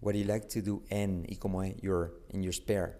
What 0.00 0.14
do 0.14 0.18
you 0.18 0.24
like 0.24 0.48
to 0.48 0.60
do 0.60 0.82
en 0.90 1.26
y 1.28 1.36
como 1.38 1.62
your, 1.80 2.14
in 2.30 2.42
your 2.42 2.52
spare? 2.52 2.96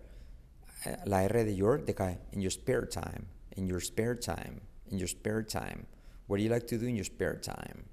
La 1.07 1.23
R 1.23 1.45
de 1.45 1.51
your 1.51 1.81
decae, 1.81 2.19
in 2.31 2.41
your 2.41 2.53
spare 2.53 2.87
time. 2.87 3.27
in 3.57 3.67
your 3.67 3.81
spare 3.81 4.15
time? 4.15 4.61
In 4.93 4.99
your 4.99 5.09
spare 5.09 5.43
time. 5.43 5.89
What 6.29 6.37
do 6.37 6.45
you 6.45 6.51
like 6.51 6.69
to 6.69 6.79
do 6.79 6.87
in 6.87 6.95
your 6.95 7.05
spare 7.05 7.35
time? 7.35 7.90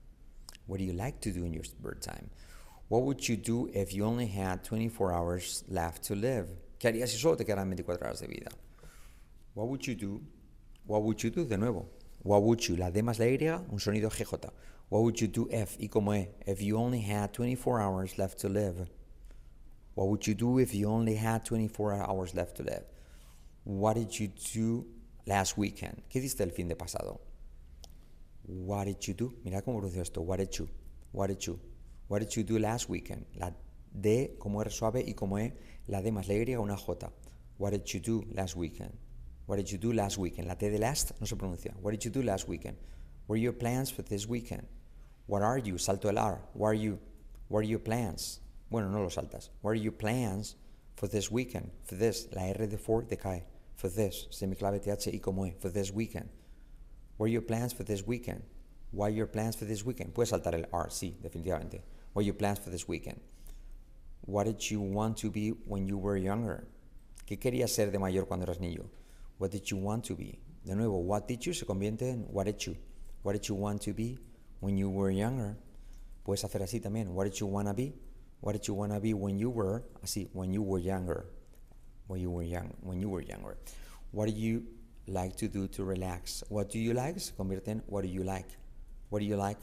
What 0.68 0.80
do 0.80 0.84
you 0.84 0.94
like 0.94 1.20
to 1.22 1.32
do 1.32 1.46
in 1.46 1.54
your 1.54 1.64
spare 1.64 1.96
time? 1.96 2.30
What 2.90 3.04
would 3.04 3.28
you 3.28 3.38
do 3.38 3.70
if 3.74 3.94
you 3.94 4.06
only 4.06 4.28
had 4.28 4.64
24 4.64 5.14
hours 5.14 5.64
left 5.68 6.04
to 6.04 6.16
live? 6.16 6.48
¿Qué 6.80 6.92
harías 6.92 7.10
si 7.10 7.18
solo 7.18 7.36
te 7.36 7.46
quedan 7.46 7.68
24 7.70 7.98
horas 7.98 8.20
de 8.20 8.28
vida? 8.28 8.52
What 9.54 9.70
would 9.70 9.88
you 9.88 9.96
do? 9.96 10.22
What 10.86 11.04
would 11.04 11.24
you 11.24 11.30
do? 11.30 11.46
De 11.46 11.58
nuevo. 11.58 11.86
What 12.22 12.44
would 12.44 12.68
you? 12.68 12.76
La 12.76 12.90
D 12.90 13.02
más 13.02 13.20
la 13.20 13.26
un 13.72 13.80
sonido 13.80 14.10
GJ. 14.10 14.52
What 14.90 15.04
would 15.04 15.20
you 15.20 15.28
do 15.28 15.48
if, 15.52 15.78
y 15.80 15.88
como 15.88 16.14
E, 16.14 16.30
if 16.46 16.62
you 16.62 16.78
only 16.78 17.02
had 17.02 17.34
24 17.34 17.82
hours 17.82 18.18
left 18.18 18.40
to 18.40 18.50
live? 18.50 18.90
What 19.96 20.10
would 20.10 20.28
you 20.28 20.36
do 20.36 20.60
if 20.60 20.74
you 20.74 20.88
only 20.88 21.16
had 21.16 21.44
24 21.44 21.94
hours 21.94 22.36
left 22.36 22.58
to 22.58 22.64
live? 22.64 22.84
What 23.64 23.96
did 23.96 24.18
you 24.18 24.28
do 24.54 24.86
last 25.26 25.58
weekend? 25.58 26.04
¿Qué 26.10 26.20
hiciste 26.20 26.42
el 26.42 26.52
fin 26.52 26.68
de 26.68 26.76
pasado? 26.76 27.20
What 28.48 28.86
did 28.86 29.06
you 29.06 29.14
do? 29.14 29.34
Mira 29.44 29.62
cómo 29.62 29.80
pronuncio 29.80 30.02
esto. 30.02 30.22
What 30.22 30.40
did 30.40 30.58
you? 30.58 30.70
What 31.12 31.28
did 31.28 31.46
you? 31.46 31.60
What 32.08 32.20
did 32.20 32.34
you 32.36 32.44
do 32.44 32.58
last 32.60 32.88
weekend? 32.88 33.26
La 33.36 33.52
D 33.94 34.38
como 34.40 34.62
R 34.62 34.72
suave 34.72 35.04
y 35.06 35.14
como 35.14 35.38
E, 35.38 35.54
la 35.88 36.02
D 36.02 36.12
más 36.12 36.30
la 36.30 36.60
una 36.62 36.78
J. 36.78 37.12
What 37.58 37.72
did 37.72 37.86
you 37.88 38.00
do 38.00 38.24
last 38.34 38.56
weekend? 38.56 38.94
What 39.48 39.58
did 39.58 39.70
you 39.70 39.78
do 39.78 39.92
last 39.92 40.18
weekend? 40.18 40.48
La 40.48 40.56
T 40.56 40.70
de 40.70 40.78
last 40.78 41.12
no 41.20 41.26
se 41.26 41.36
pronuncia. 41.36 41.74
What 41.82 41.92
did 41.92 42.06
you 42.06 42.12
do 42.12 42.22
last 42.22 42.48
weekend? 42.48 42.78
What 43.26 43.36
are 43.36 43.42
your 43.42 43.54
plans 43.54 43.92
for 43.92 44.04
this 44.04 44.26
weekend? 44.28 44.66
What 45.26 45.42
are 45.42 45.58
you? 45.58 45.78
Salto 45.78 46.08
el 46.08 46.18
R. 46.18 46.40
What 46.54 46.70
are 46.70 46.74
you? 46.74 47.00
What 47.50 47.60
are 47.60 47.68
your 47.68 47.80
plans? 47.80 48.40
Bueno, 48.70 48.90
no 48.90 49.02
lo 49.02 49.10
saltas. 49.10 49.50
What 49.62 49.72
are 49.72 49.76
your 49.76 49.92
plans 49.92 50.56
for 50.96 51.08
this 51.08 51.30
weekend? 51.30 51.72
For 51.84 51.96
this. 51.96 52.28
La 52.32 52.44
R 52.44 52.68
de 52.68 52.78
for 52.78 53.04
decae. 53.04 53.44
For 53.76 53.90
this. 53.90 54.28
Semiclave 54.32 54.80
TH 54.80 55.14
y 55.14 55.20
como 55.20 55.46
E. 55.46 55.56
For 55.60 55.70
this 55.70 55.92
weekend. 55.92 56.30
What 57.18 57.26
are 57.26 57.30
your 57.30 57.42
plans 57.42 57.74
for 57.74 57.84
this 57.84 58.06
weekend? 58.06 58.44
What 58.92 59.08
are 59.08 59.16
your 59.16 59.28
plans 59.28 59.56
for 59.56 59.66
this 59.66 59.84
weekend? 59.84 60.14
Puedes 60.14 60.30
saltar 60.30 60.54
el 60.54 60.68
R, 60.72 60.90
sí, 60.90 61.16
definitivamente. 61.22 61.82
What 62.14 62.22
are 62.22 62.26
your 62.26 62.36
plans 62.36 62.60
for 62.60 62.70
this 62.70 62.88
weekend? 62.88 63.20
What 64.22 64.46
did 64.46 64.72
you 64.72 64.80
want 64.82 65.18
to 65.18 65.32
be 65.32 65.50
when 65.66 65.88
you 65.88 65.98
were 65.98 66.18
younger? 66.18 66.68
¿Qué 67.26 67.40
querías 67.40 67.70
ser 67.70 67.92
de 67.92 68.00
mayor 68.00 68.26
cuando 68.26 68.46
eras 68.46 68.60
niño? 68.60 68.86
What 69.40 69.52
did 69.52 69.70
you 69.70 69.78
want 69.78 70.06
to 70.06 70.16
be? 70.16 70.40
De 70.66 70.76
nuevo, 70.76 70.98
what 71.00 71.28
did 71.28 71.46
you 71.46 71.54
se 71.54 71.66
convierte 71.66 72.10
en 72.10 72.26
what 72.32 72.46
did 72.46 72.60
you. 72.66 72.76
What 73.24 73.34
did 73.34 73.48
you 73.48 73.56
want 73.56 73.82
to 73.82 73.94
be 73.94 74.18
when 74.60 74.78
you 74.78 74.90
were 74.90 75.12
younger? 75.12 75.58
Puedes 76.24 76.44
hacer 76.44 76.62
así 76.62 76.80
también. 76.80 77.10
What 77.14 77.26
did 77.26 77.40
you 77.40 77.48
want 77.48 77.68
to 77.68 77.74
be? 77.74 77.94
What 78.42 78.54
did 78.54 78.68
you 78.68 78.74
want 78.74 78.94
to 78.94 79.00
be 79.00 79.14
when 79.14 79.40
you 79.40 79.50
were, 79.50 79.84
así, 80.04 80.30
when 80.34 80.54
you 80.54 80.62
were 80.62 80.80
younger? 80.80 81.26
When 82.08 82.22
you 82.22 82.30
were 82.30 82.44
young, 82.44 82.74
when 82.82 83.02
you 83.02 83.10
were 83.10 83.22
younger. 83.22 83.58
What 84.12 84.28
do 84.28 84.34
you 84.34 84.64
like 85.08 85.36
to 85.38 85.48
do 85.48 85.68
to 85.68 85.84
relax? 85.84 86.44
What 86.50 86.70
do 86.70 86.80
you 86.80 86.94
like? 86.94 87.20
Se 87.20 87.34
convierte 87.36 87.70
en 87.70 87.84
what 87.88 88.04
do 88.04 88.10
you 88.10 88.24
like? 88.24 88.58
What 89.10 89.20
do 89.20 89.26
you 89.26 89.38
like? 89.38 89.60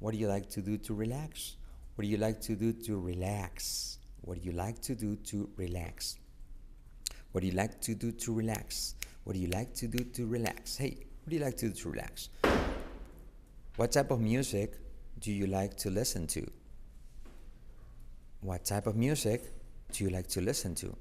What 0.00 0.12
do 0.12 0.18
you 0.18 0.28
like 0.28 0.48
to 0.50 0.60
do 0.60 0.78
to 0.78 0.94
relax? 0.94 1.56
What 1.96 2.04
do 2.04 2.08
you 2.08 2.18
like 2.18 2.40
to 2.42 2.54
do 2.54 2.72
to 2.72 3.00
relax? 3.00 3.98
What 4.20 4.40
do 4.40 4.46
you 4.46 4.52
like 4.52 4.80
to 4.82 4.94
do 4.94 5.16
to 5.16 5.50
relax? 5.56 6.16
What 7.32 7.40
do 7.40 7.46
you 7.46 7.54
like 7.54 7.80
to 7.80 7.94
do 7.94 8.12
to 8.12 8.32
relax? 8.32 8.94
What 9.24 9.34
do 9.34 9.40
you 9.40 9.48
like 9.48 9.74
to 9.74 9.86
do 9.88 10.04
to 10.04 10.26
relax? 10.26 10.76
Hey, 10.76 10.96
what 11.24 11.30
do 11.30 11.36
you 11.36 11.42
like 11.42 11.56
to 11.58 11.68
do 11.68 11.74
to 11.74 11.90
relax? 11.90 12.28
What 13.76 13.92
type 13.92 14.10
of 14.10 14.20
music 14.20 14.74
do 15.18 15.32
you 15.32 15.46
like 15.46 15.76
to 15.78 15.90
listen 15.90 16.26
to? 16.28 16.46
What 18.40 18.64
type 18.64 18.86
of 18.86 18.96
music 18.96 19.42
do 19.92 20.04
you 20.04 20.10
like 20.10 20.28
to 20.28 20.40
listen 20.40 20.74
to? 20.76 20.96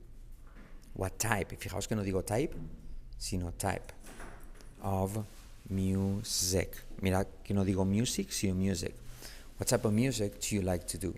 What 0.93 1.19
type? 1.19 1.51
Fijaos 1.59 1.87
que 1.87 1.95
no 1.95 2.03
digo 2.03 2.25
type, 2.25 2.55
sino 3.17 3.51
type 3.51 3.93
of 4.81 5.17
music. 5.69 6.83
Mira 7.01 7.25
que 7.43 7.53
no 7.53 7.63
digo 7.63 7.85
music, 7.85 8.31
sino 8.31 8.53
music. 8.55 8.93
What 9.57 9.67
type 9.67 9.85
of 9.85 9.93
music 9.93 10.39
do 10.39 10.55
you 10.55 10.61
like 10.61 10.85
to 10.87 10.97
do? 10.97 11.13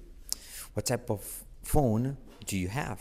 What 0.73 0.85
type 0.85 1.09
of 1.09 1.21
phone 1.63 2.17
do 2.45 2.57
you 2.57 2.69
have? 2.69 2.99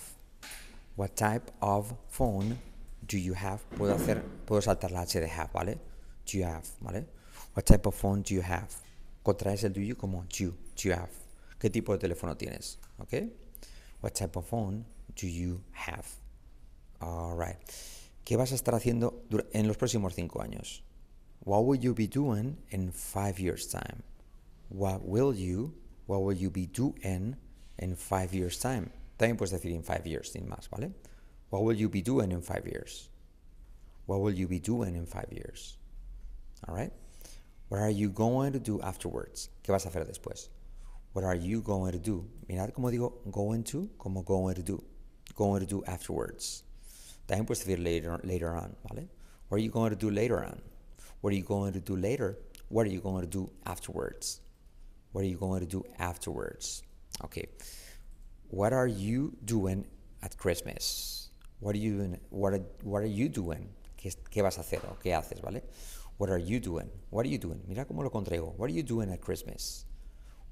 What 0.96 1.16
type 1.16 1.52
of 1.60 1.94
phone 2.08 2.58
do 3.06 3.16
you 3.18 3.34
have? 3.34 3.60
Puedo 3.76 3.94
hacer, 3.94 4.22
puedo 4.46 4.60
saltar 4.60 4.90
la 4.90 5.02
H 5.02 5.20
de 5.20 5.28
have, 5.28 5.52
¿vale? 5.52 5.78
Do 6.26 6.38
you 6.38 6.44
have, 6.44 6.66
¿vale? 6.80 7.06
What 7.54 7.66
type 7.66 7.86
of 7.86 7.94
phone 7.94 8.22
do 8.22 8.34
you 8.34 8.42
have? 8.42 8.68
Contraes 9.24 9.64
el 9.64 9.72
do 9.72 9.80
you 9.80 9.94
como 9.94 10.24
you, 10.30 10.54
do 10.76 10.88
you 10.88 10.92
have. 10.92 11.10
¿Qué 11.60 11.70
tipo 11.70 11.92
de 11.92 11.98
teléfono 11.98 12.36
tienes? 12.36 12.78
¿Ok? 12.98 13.30
What 14.00 14.14
type 14.14 14.36
of 14.36 14.46
phone 14.46 14.84
do 15.14 15.26
you 15.26 15.60
have? 15.72 16.06
Alright. 17.00 17.58
¿Qué 18.28 18.36
vas 18.36 18.52
a 18.52 18.56
estar 18.56 18.74
haciendo 18.74 19.24
en 19.54 19.66
los 19.66 19.78
próximos 19.78 20.14
cinco 20.14 20.42
años? 20.42 20.84
What 21.46 21.64
will 21.64 21.80
you 21.80 21.94
be 21.94 22.06
doing 22.06 22.58
in 22.70 22.92
five 22.92 23.40
years' 23.40 23.66
time? 23.66 24.02
What 24.68 25.00
will 25.06 25.32
you, 25.32 25.72
what 26.06 26.20
will 26.20 26.36
you 26.36 26.50
be 26.50 26.66
doing 26.66 27.36
in 27.78 27.96
five 27.96 28.34
years' 28.34 28.58
time? 28.58 28.90
También 29.16 29.38
puedes 29.38 29.52
decir 29.52 29.70
in 29.70 29.82
five 29.82 30.06
years, 30.06 30.30
sin 30.30 30.46
más, 30.46 30.68
¿vale? 30.68 30.92
What 31.48 31.62
will 31.62 31.74
you 31.74 31.88
be 31.88 32.02
doing 32.02 32.30
in 32.30 32.42
five 32.42 32.66
years? 32.66 33.08
What 34.04 34.20
will 34.20 34.34
you 34.34 34.46
be 34.46 34.60
doing 34.60 34.94
in 34.94 35.06
five 35.06 35.32
years? 35.32 35.78
Alright? 36.68 36.92
What 37.70 37.80
are 37.80 37.88
you 37.88 38.10
going 38.10 38.52
to 38.52 38.58
do 38.58 38.78
afterwards? 38.82 39.48
¿Qué 39.64 39.72
vas 39.72 39.86
a 39.86 39.88
hacer 39.88 40.04
después? 40.04 40.50
What 41.14 41.24
are 41.24 41.34
you 41.34 41.62
going 41.62 41.92
to 41.92 41.98
do? 41.98 42.26
Mirad 42.46 42.74
cómo 42.74 42.90
digo 42.90 43.22
going 43.32 43.64
to, 43.72 43.88
como 43.96 44.20
going 44.20 44.54
to 44.56 44.62
do. 44.62 44.84
Going 45.34 45.60
to 45.60 45.66
do 45.66 45.82
afterwards. 45.86 46.64
También 47.28 47.44
puedes 47.44 47.64
decir 47.64 47.78
later, 47.78 48.18
later 48.24 48.48
on, 48.48 48.74
¿vale? 48.88 49.06
What 49.48 49.58
are 49.58 49.62
you 49.62 49.70
going 49.70 49.90
to 49.90 49.96
do 49.96 50.10
later 50.10 50.42
on? 50.42 50.62
What 51.20 51.32
are 51.32 51.36
you 51.36 51.44
going 51.44 51.74
to 51.74 51.80
do 51.80 51.94
later? 51.94 52.38
What 52.70 52.86
are 52.86 52.90
you 52.90 53.00
going 53.00 53.20
to 53.20 53.26
do 53.26 53.50
afterwards? 53.66 54.40
What 55.12 55.24
are 55.24 55.28
you 55.28 55.36
going 55.36 55.60
to 55.60 55.66
do 55.66 55.84
afterwards? 55.98 56.82
Okay. 57.24 57.46
What 58.48 58.72
are 58.72 58.86
you 58.86 59.36
doing 59.44 59.86
at 60.22 60.38
Christmas? 60.38 61.28
What 61.60 61.74
are 61.74 61.78
you 61.78 61.98
doing? 61.98 62.20
What 62.30 62.54
are, 62.54 62.62
what 62.82 63.02
are 63.02 63.06
you 63.06 63.28
doing? 63.28 63.68
¿Qué, 63.98 64.14
¿Qué 64.30 64.42
vas 64.42 64.56
a 64.56 64.62
hacer 64.62 64.80
o 64.90 64.96
qué 65.02 65.12
haces, 65.12 65.42
vale? 65.42 65.62
What 66.16 66.30
are 66.30 66.38
you 66.38 66.60
doing? 66.60 66.88
What 67.10 67.26
are 67.26 67.28
you 67.28 67.38
doing? 67.38 67.60
Mira 67.68 67.84
cómo 67.84 68.02
lo 68.02 68.10
contraigo. 68.10 68.54
What 68.56 68.70
are 68.70 68.72
you 68.72 68.82
doing 68.82 69.10
at 69.12 69.20
Christmas? 69.20 69.84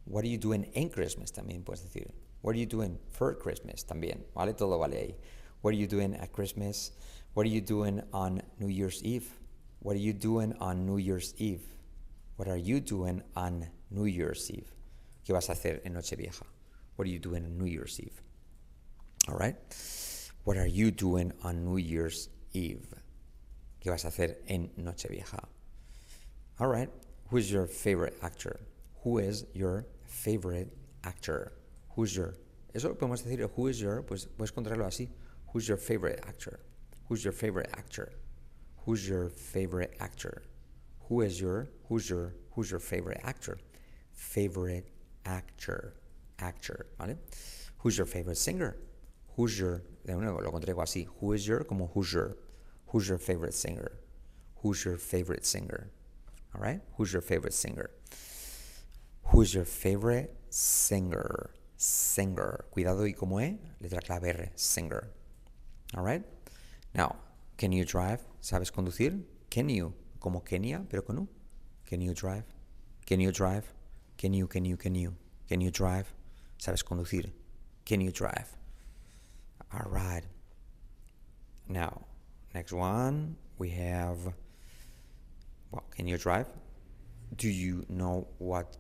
What 0.05 0.25
are 0.25 0.29
you 0.29 0.39
doing 0.39 0.65
in 0.75 0.91
Christmas? 0.91 1.31
También 1.31 1.65
puedes 1.65 1.83
decir. 1.83 2.11
What 2.43 2.55
are 2.55 2.59
you 2.59 2.67
doing 2.67 2.99
for 3.09 3.35
Christmas? 3.35 3.85
También, 3.85 4.25
¿vale? 4.35 4.55
Todo 4.55 4.79
vale 4.79 4.97
ahí. 4.99 5.15
What 5.63 5.75
are 5.75 5.77
you 5.77 5.87
doing 5.87 6.15
at 6.15 6.33
Christmas? 6.33 6.93
What 7.35 7.47
are 7.47 7.51
you 7.51 7.61
doing 7.61 8.03
on 8.13 8.43
New 8.59 8.69
Year's 8.69 9.03
Eve? 9.03 9.31
What 9.81 9.97
are 9.97 10.01
you 10.01 10.13
doing 10.13 10.55
on 10.61 10.87
New 10.87 10.99
Year's 10.99 11.35
Eve? 11.39 11.63
What 12.37 12.49
are 12.49 12.57
you 12.57 12.81
doing 12.81 13.23
on 13.35 13.67
New 13.91 14.05
Year's 14.05 14.51
Eve? 14.51 14.71
¿Qué 15.27 15.33
vas 15.33 15.49
a 15.49 15.53
hacer 15.53 15.81
en 15.85 15.95
Nochevieja? 15.95 16.45
What 16.97 17.07
are 17.07 17.11
you 17.11 17.19
doing 17.19 17.45
on 17.45 17.59
New 17.59 17.67
Year's 17.67 17.99
Eve? 18.01 18.23
All 19.29 19.37
right? 19.37 19.57
What 20.45 20.57
are 20.57 20.67
you 20.67 20.91
doing 20.91 21.33
on 21.43 21.65
New 21.65 21.79
Year's 21.79 22.29
Eve? 22.53 22.87
¿Qué 23.81 23.91
vas 23.91 24.05
a 24.05 24.09
hacer 24.09 24.37
en 24.49 24.71
Nochevieja? 24.79 25.45
All 26.61 26.69
right. 26.69 26.91
Who's 27.31 27.51
your 27.51 27.67
favorite 27.67 28.17
actor? 28.23 28.61
Who 29.03 29.19
is 29.19 29.45
your 29.55 29.87
favorite 30.05 30.69
actor? 31.05 31.53
Who's 31.97 32.17
your 32.17 32.35
Eso 32.77 32.95
podemos 32.95 33.25
decir, 33.25 33.49
who 33.57 33.69
is 33.69 33.81
your, 33.81 34.03
pues 34.03 34.27
puedes 34.27 34.53
contrarlo 34.53 34.85
así. 34.85 35.09
Who's 35.53 35.69
your 35.69 35.77
favorite 35.77 36.25
actor? 36.27 36.61
Who's 37.09 37.25
your 37.25 37.33
favorite 37.33 37.71
actor? 37.77 38.13
Who's 38.85 39.09
your 39.09 39.29
favorite 39.29 39.97
actor? 40.01 40.43
Who 41.09 41.21
is 41.21 41.41
your, 41.41 41.69
who's 41.89 42.11
your, 42.11 42.35
who's 42.53 42.71
your 42.71 42.81
favorite 42.81 43.21
actor? 43.25 43.59
Favorite 44.13 44.89
actor, 45.25 45.95
actor, 46.39 46.87
¿vale? 46.99 47.17
Who's 47.79 47.97
your 47.97 48.07
favorite 48.07 48.37
singer? 48.37 48.77
Who's 49.37 49.59
your, 49.59 49.83
de 50.05 50.15
nuevo, 50.15 50.41
lo 50.41 50.51
contraigo 50.51 50.83
así. 50.83 51.07
Who 51.21 51.33
is 51.33 51.47
your, 51.47 51.65
como 51.65 51.91
who's 51.95 52.13
your, 52.13 52.37
who's 52.89 53.09
your 53.09 53.19
favorite 53.19 53.55
singer? 53.55 53.93
Who's 54.63 54.85
your 54.85 54.97
favorite 54.97 55.45
singer? 55.45 55.91
All 56.55 56.61
right? 56.61 56.81
Who's 56.97 57.13
your 57.13 57.23
favorite 57.23 57.55
singer? 57.55 57.91
Who's 59.25 59.55
your 59.55 59.65
favorite 59.65 60.35
singer? 60.49 61.51
Singer. 61.77 62.65
Cuidado 62.73 63.05
y 63.07 63.13
como 63.13 63.41
E, 63.41 63.59
letra 63.81 64.01
clave 64.01 64.31
R, 64.31 64.51
singer. 64.55 65.11
All 65.95 66.03
right? 66.03 66.23
Now, 66.95 67.17
can 67.57 67.73
you 67.73 67.85
drive? 67.85 68.25
¿Sabes 68.41 68.71
conducir? 68.73 69.23
Can 69.51 69.69
you? 69.69 69.93
Como 70.21 70.41
Kenia, 70.41 70.85
pero 70.89 71.03
con 71.03 71.19
U. 71.19 71.29
Can 71.87 72.01
you 72.01 72.15
drive? 72.15 72.45
Can 73.07 73.21
you 73.21 73.31
drive? 73.31 73.73
Can 74.19 74.33
you, 74.33 74.47
can 74.47 74.65
you, 74.65 74.77
can 74.77 74.95
you? 74.95 75.15
Can 75.49 75.61
you 75.61 75.71
drive? 75.71 76.13
¿Sabes 76.59 76.83
conducir? 76.83 77.31
Can 77.85 78.01
you 78.01 78.11
drive? 78.11 78.57
All 79.73 79.89
right. 79.89 80.23
Now, 81.69 82.03
next 82.55 82.73
one, 82.73 83.37
we 83.59 83.71
have, 83.71 84.19
well, 85.71 85.85
can 85.91 86.07
you 86.07 86.17
drive? 86.17 86.47
Do 87.37 87.49
you 87.49 87.85
know 87.89 88.27
what 88.39 88.77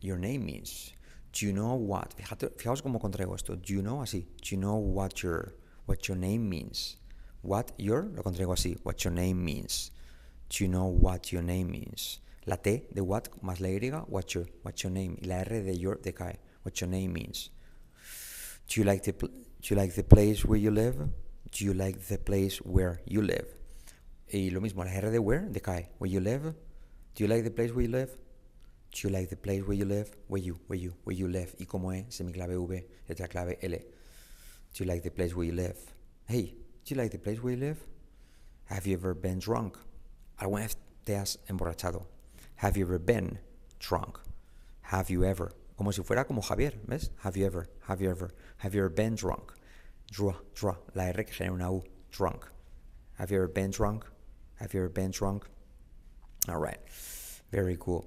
your 0.00 0.16
name 0.16 0.46
means? 0.46 0.92
Do 1.32 1.46
you 1.46 1.52
know 1.52 1.74
what? 1.74 2.14
Fíjate, 2.16 2.50
fijaos 2.56 2.82
cómo 2.82 3.00
contraigo 3.00 3.34
esto. 3.34 3.54
Do 3.56 3.72
you 3.72 3.82
know 3.82 3.98
así? 3.98 4.24
Do 4.42 4.54
you 4.54 4.56
know 4.56 4.76
what 4.76 5.22
your 5.22 5.54
what 5.88 6.06
your 6.06 6.18
name 6.18 6.48
means? 6.48 6.98
What 7.40 7.72
your 7.78 8.10
lo 8.14 8.22
contraigo 8.22 8.52
así. 8.52 8.76
What 8.82 9.02
your 9.04 9.12
name 9.12 9.42
means. 9.42 9.90
Do 10.50 10.64
you 10.64 10.68
know 10.68 10.84
what 10.84 11.32
your 11.32 11.42
name 11.42 11.74
is? 11.74 12.20
La 12.46 12.56
T 12.56 12.86
de 12.92 13.02
what 13.02 13.30
más 13.42 13.60
la 13.60 13.68
Y, 13.68 13.90
what's 14.08 14.34
your, 14.34 14.46
what's 14.62 14.82
your 14.82 14.92
name? 14.92 15.16
Y 15.20 15.26
la 15.26 15.40
R 15.40 15.62
de 15.62 15.74
your 15.74 15.96
de 15.96 16.12
cae, 16.12 16.38
what 16.62 16.78
your 16.80 16.88
name 16.88 17.14
means. 17.14 17.50
Do 18.68 18.80
you 18.80 18.84
like 18.84 19.02
the 19.02 19.12
do 19.12 19.30
you 19.62 19.76
like 19.76 19.94
the 19.94 20.04
place 20.04 20.44
where 20.44 20.58
you 20.58 20.70
live? 20.70 20.96
Do 21.52 21.64
you 21.64 21.72
like 21.72 21.98
the 22.06 22.18
place 22.18 22.58
where 22.58 23.00
you 23.06 23.22
live? 23.22 23.46
Y 24.30 24.50
lo 24.52 24.60
mismo, 24.60 24.84
la 24.84 24.92
R 24.92 25.10
de 25.10 25.18
where 25.20 25.48
decae. 25.50 25.88
Where 25.98 26.10
you 26.10 26.20
live? 26.20 26.54
Do 27.14 27.24
you 27.24 27.28
like 27.28 27.44
the 27.44 27.50
place 27.50 27.72
where 27.72 27.86
you 27.86 27.90
live? 27.90 28.10
Do 28.92 29.08
you 29.08 29.10
like 29.10 29.30
the 29.30 29.36
place 29.36 29.62
where 29.66 29.76
you 29.76 29.86
live? 29.86 30.14
Where 30.28 30.40
you, 30.40 30.58
where 30.66 30.78
you, 30.78 30.94
where 31.04 31.16
you 31.16 31.28
live. 31.28 31.54
Y 31.58 31.66
como 31.66 31.92
es, 31.92 32.14
semiclave 32.14 32.56
V, 32.56 32.86
letra 33.08 33.28
clave 33.28 33.58
L. 33.62 33.97
Do 34.78 34.84
you 34.84 34.90
like 34.90 35.02
the 35.02 35.10
place 35.10 35.34
where 35.34 35.44
you 35.44 35.54
live? 35.54 35.76
Hey, 36.28 36.54
do 36.84 36.94
you 36.94 36.96
like 36.96 37.10
the 37.10 37.18
place 37.18 37.42
where 37.42 37.52
you 37.52 37.58
live? 37.58 37.84
Have 38.66 38.86
you 38.86 38.94
ever 38.94 39.12
been 39.12 39.40
drunk? 39.40 39.76
¿Alguna 40.40 40.68
vez 40.68 40.76
te 41.04 41.14
has 41.14 41.36
emborrachado? 41.50 42.04
Have 42.54 42.76
you 42.76 42.84
ever 42.84 43.00
been 43.00 43.40
drunk? 43.80 44.20
Have 44.82 45.10
you 45.10 45.24
ever? 45.24 45.50
Como 45.76 45.90
si 45.90 46.02
fuera 46.02 46.24
como 46.24 46.42
Javier, 46.42 46.74
¿ves? 46.86 47.10
Have 47.24 47.36
you 47.36 47.44
ever? 47.44 47.68
Have 47.88 48.00
you 48.00 48.08
ever? 48.08 48.30
Have 48.58 48.72
you 48.72 48.82
ever 48.82 48.88
been 48.88 49.16
drunk? 49.16 49.52
Draw, 50.12 50.36
draw. 50.54 50.76
La 50.94 51.06
R 51.06 51.24
que 51.24 51.34
genera 51.34 51.54
una 51.54 51.72
U. 51.72 51.82
Drunk. 52.12 52.46
Have 53.18 53.32
you 53.32 53.38
ever 53.38 53.48
been 53.48 53.72
drunk? 53.72 54.04
Have 54.60 54.74
you 54.74 54.78
ever 54.78 54.88
been 54.88 55.10
drunk? 55.10 55.44
All 56.48 56.60
right. 56.60 56.78
Very 57.50 57.76
cool. 57.80 58.06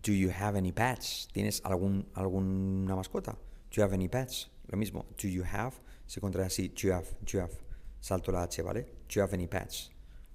Do 0.00 0.14
you 0.14 0.30
have 0.30 0.56
any 0.56 0.72
pets? 0.72 1.28
¿Tienes 1.34 1.60
algún, 1.60 2.06
alguna 2.16 2.96
mascota? 2.96 3.36
Do 3.70 3.72
you 3.72 3.82
have 3.82 3.92
any 3.92 4.08
pets? 4.08 4.46
Lo 4.72 4.78
mismo. 4.78 5.04
Do 5.18 5.28
you 5.28 5.42
have? 5.42 5.78
Se 6.06 6.20
contrae 6.20 6.46
así. 6.46 6.72
Salto 8.00 8.30
la 8.30 8.44
H, 8.44 8.62
¿vale? 8.62 8.82
Do 9.08 9.14
you 9.14 9.22
have 9.22 9.34
any 9.34 9.46
pets? 9.46 9.90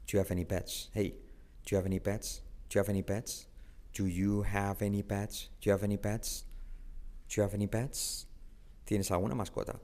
Do 0.06 0.18
you 0.18 0.20
have 0.20 0.32
any 0.32 0.46
pets? 0.46 0.90
Hey, 0.94 1.16
do 1.66 1.72
you 1.72 1.78
have 1.78 1.86
any 1.86 2.00
pets? 2.00 2.42
Do 2.70 2.76
you 2.76 2.80
have 2.82 2.90
any 2.90 3.02
pets? 3.02 3.48
Do 3.94 4.04
you 4.04 4.44
have 4.44 4.82
any 4.82 5.04
pets? 5.04 5.50
Do 5.62 5.70
you 5.70 5.72
have 5.72 5.84
any 5.84 5.98
pets? 5.98 6.46
Do 7.30 7.40
you 7.40 7.44
have 7.44 7.54
any 7.54 7.68
pets? 7.68 8.26
¿Tienes 8.86 9.12
alguna 9.12 9.36
mascota? 9.36 9.80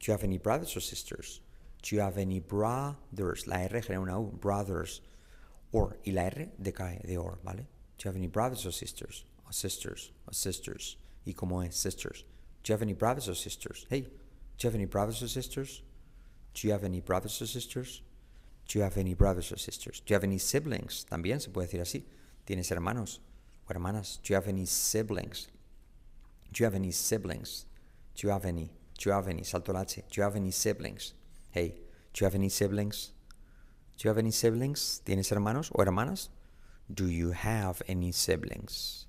Do 0.00 0.06
you 0.06 0.12
have 0.12 0.24
any 0.24 0.38
brothers 0.38 0.76
or 0.76 0.80
sisters? 0.80 1.40
Do 1.82 1.94
you 1.94 2.02
have 2.02 2.18
any 2.18 2.40
brothers? 2.40 3.46
La 3.46 3.58
R 3.58 3.80
genera 3.80 4.00
una 4.00 4.18
U. 4.20 4.32
Brothers. 4.40 5.00
Or. 5.70 5.96
Y 6.04 6.12
la 6.12 6.22
R 6.22 6.48
decae 6.60 7.06
de 7.06 7.16
or, 7.16 7.38
¿vale? 7.44 7.66
Do 7.98 8.04
you 8.04 8.08
have 8.08 8.16
any 8.16 8.26
brothers 8.26 8.66
or 8.66 8.72
sisters? 8.72 9.24
Or 9.46 9.52
sisters. 9.52 10.10
Or 10.26 10.34
sisters. 10.34 10.96
Y 11.24 11.34
como 11.34 11.60
es 11.60 11.76
sisters. 11.76 12.24
Do 12.64 12.70
you 12.70 12.74
have 12.74 12.82
any 12.82 12.94
brothers 12.94 13.28
or 13.28 13.34
sisters? 13.34 13.86
Hey, 13.88 14.08
do 14.58 14.66
you 14.66 14.70
have 14.70 14.74
any 14.74 14.86
brothers 14.86 15.22
or 15.22 15.28
sisters? 15.28 15.82
Do 16.52 16.66
you 16.66 16.72
have 16.72 16.82
any 16.82 17.00
brothers 17.00 17.40
or 17.40 17.46
sisters? 17.46 18.02
Do 18.66 18.78
you 18.78 18.82
have 18.82 18.98
any 18.98 19.14
brothers 19.14 19.52
or 19.52 19.56
sisters? 19.56 20.00
Do 20.04 20.12
you 20.12 20.14
have 20.14 20.24
any 20.24 20.38
siblings? 20.38 21.06
También 21.08 21.40
se 21.40 21.50
puede 21.50 21.68
decir 21.68 21.80
así. 21.80 22.02
¿Tienes 22.44 22.68
hermanos 22.70 23.20
o 23.68 23.72
hermanas? 23.72 24.18
Do 24.22 24.32
you 24.32 24.34
have 24.34 24.48
any 24.48 24.66
siblings? 24.66 25.46
Do 26.52 26.60
you 26.60 26.64
have 26.64 26.74
any 26.74 26.90
siblings? 26.90 27.66
Do 28.16 28.26
you 28.26 28.32
have 28.32 28.44
any? 28.44 28.72
Do 28.98 29.08
you 29.08 29.12
have 29.12 29.28
any? 29.28 29.44
Salto 29.44 29.72
la 29.72 29.82
H. 29.82 30.02
Do 30.10 30.20
you 30.20 30.22
have 30.24 30.34
any 30.34 30.50
siblings? 30.50 31.14
Hey, 31.50 31.76
do 32.12 32.22
you 32.22 32.24
have 32.24 32.34
any 32.34 32.48
siblings? 32.48 33.12
Do 33.96 34.08
you 34.08 34.08
have 34.08 34.18
any 34.18 34.32
siblings? 34.32 35.02
¿Tienes 35.04 35.30
hermanos 35.30 35.70
o 35.72 35.84
hermanas? 35.84 36.30
Do 36.92 37.06
you 37.06 37.30
have 37.30 37.80
any 37.86 38.10
siblings? 38.10 39.06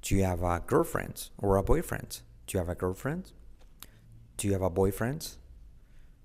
Do 0.00 0.14
you 0.14 0.24
have 0.24 0.42
a 0.42 0.62
girlfriend 0.66 1.28
or 1.36 1.56
a 1.56 1.62
boyfriend? 1.62 2.22
Do 2.46 2.54
you 2.56 2.58
have 2.60 2.70
a 2.70 2.74
girlfriend? 2.74 3.32
Do 4.36 4.48
you 4.48 4.52
have 4.54 4.62
a 4.62 4.70
boyfriend? 4.70 5.36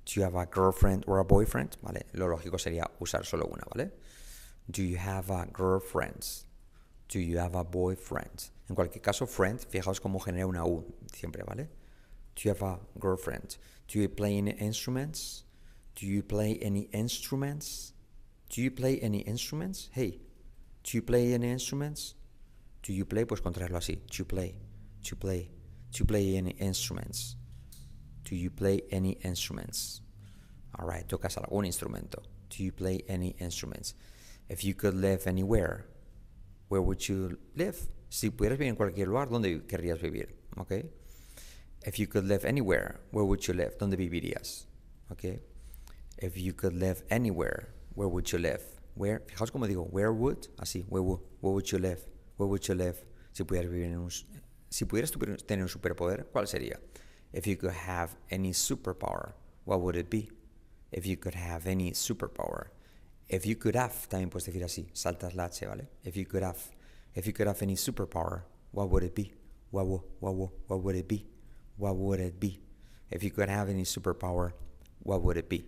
Do 0.06 0.20
you 0.20 0.24
have 0.24 0.36
a 0.36 0.46
girlfriend 0.46 1.04
or 1.08 1.20
a 1.20 1.24
boyfriend? 1.24 1.78
Vale, 1.84 2.06
lo 2.14 2.28
lógico 2.28 2.58
sería 2.58 2.90
usar 3.00 3.26
solo 3.26 3.46
una, 3.46 3.64
¿vale? 3.74 3.92
Do 4.70 4.84
you 4.84 4.98
have 4.98 5.30
a 5.30 5.48
girlfriend? 5.52 6.26
Do 7.08 7.20
you 7.20 7.38
have 7.38 7.56
a 7.56 7.64
boyfriend? 7.64 8.50
En 8.70 8.76
cualquier 8.76 9.02
caso, 9.02 9.26
friend, 9.26 9.60
fijaos 9.60 10.00
cómo 10.00 10.20
genera 10.20 10.48
una 10.48 10.66
U 10.66 10.84
siempre, 11.14 11.44
¿vale? 11.44 11.70
Do 12.36 12.42
you 12.44 12.52
have 12.52 12.64
a 12.64 12.80
girlfriend? 13.00 13.58
Do 13.88 14.00
you 14.00 14.10
play 14.10 14.38
any 14.38 14.52
instruments? 14.52 15.44
Do 15.96 16.06
you 16.06 16.24
play 16.24 16.60
any 16.62 16.88
instruments? 16.94 17.94
Do 18.50 18.62
you 18.62 18.72
play 18.72 19.00
any 19.02 19.20
instruments? 19.22 19.90
Hey, 19.92 20.22
do 20.84 20.98
you 20.98 21.02
play 21.02 21.34
any 21.34 21.52
instruments? 21.52 22.16
Do 22.82 22.94
you 22.94 23.06
play? 23.06 23.26
Pues 23.26 23.42
contraerlo 23.42 23.78
así. 23.78 23.96
Do 24.08 24.18
you 24.18 24.26
play? 24.26 24.56
Do 25.02 25.10
you 25.10 25.18
play? 25.18 25.52
Do 25.92 26.00
you 26.00 26.06
play 26.06 26.38
any 26.38 26.52
instruments? 26.60 27.36
Do 28.30 28.36
you 28.36 28.52
play 28.52 28.84
any 28.92 29.14
instruments? 29.24 30.02
All 30.78 30.86
right, 30.86 31.08
tocas 31.08 31.36
algún 31.38 31.66
instrumento. 31.66 32.22
Do 32.52 32.64
you 32.64 32.72
play 32.72 33.02
any 33.08 33.36
instruments? 33.40 33.96
If 34.50 34.64
you 34.64 34.76
could 34.76 34.94
live 34.94 35.26
anywhere, 35.26 35.88
where 36.68 36.82
would 36.82 37.08
you 37.08 37.40
live? 37.56 37.90
Si 38.10 38.30
pudieras 38.30 38.60
vivir 38.60 38.70
en 38.70 38.76
cualquier 38.76 39.08
lugar, 39.08 39.30
¿dónde 39.30 39.66
querrías 39.66 40.00
vivir? 40.00 40.36
Okay. 40.60 40.92
If 41.88 41.98
you 41.98 42.06
could 42.06 42.26
live 42.26 42.46
anywhere, 42.46 43.00
where 43.10 43.26
would 43.26 43.48
you 43.48 43.56
live? 43.56 43.76
¿Dónde 43.80 43.98
vivirías? 43.98 44.68
Okay. 45.12 45.42
If 46.20 46.38
you 46.38 46.54
could 46.54 46.74
live 46.74 47.04
anywhere, 47.10 47.74
where 47.96 48.10
would 48.10 48.32
you 48.32 48.38
live? 48.38 48.62
Where, 48.94 49.22
fijaos 49.26 49.52
como 49.52 49.66
digo, 49.66 49.90
where 49.90 50.14
would, 50.14 50.50
así, 50.60 50.86
where 50.88 51.02
would, 51.02 51.22
where 51.42 51.54
would 51.54 51.72
you 51.72 51.80
live? 51.80 52.06
Where 52.38 52.48
would 52.48 52.68
you 52.68 52.76
live? 52.76 53.04
Si 53.32 53.44
pudieras 53.44 53.72
vivir 53.72 53.88
en 53.88 53.98
un, 53.98 54.12
si 54.70 54.86
pudieras 54.86 55.12
tener 55.48 55.64
un 55.64 55.70
superpoder, 55.70 56.28
¿cuál 56.32 56.48
sería? 56.48 56.80
If 57.32 57.46
you 57.46 57.56
could 57.56 57.72
have 57.72 58.16
any 58.32 58.52
superpower, 58.52 59.34
what 59.66 59.82
would 59.82 59.96
it 59.96 60.10
be? 60.10 60.32
If 60.92 61.06
you 61.06 61.18
could 61.18 61.36
have 61.36 61.68
any 61.68 61.92
superpower. 61.92 62.68
If 63.28 63.46
you 63.46 63.56
could 63.56 63.76
have, 63.76 64.10
también 64.10 64.32
puedes 64.32 64.46
decir 64.46 64.64
así, 64.64 64.88
saltas 64.94 65.36
la 65.36 65.46
H, 65.46 65.68
¿vale? 65.68 65.88
If 66.04 66.18
you 66.18 66.26
could 66.26 66.42
have, 66.42 66.58
if 67.14 67.28
you 67.28 67.34
could 67.34 67.46
have 67.46 67.62
any 67.62 67.76
superpower, 67.76 68.42
what 68.72 68.90
would 68.90 69.04
it 69.04 69.14
be? 69.14 69.34
What, 69.70 69.86
what, 69.86 70.04
would, 70.36 70.50
what 70.68 70.82
would 70.82 70.96
it 70.96 71.08
be? 71.08 71.28
What 71.78 71.96
would 71.96 72.20
it 72.20 72.40
be? 72.40 72.60
If 73.12 73.24
you 73.24 73.30
could 73.30 73.50
have 73.50 73.70
any 73.70 73.84
superpower, 73.84 74.54
what 75.04 75.22
would 75.22 75.38
it 75.38 75.48
be? 75.48 75.66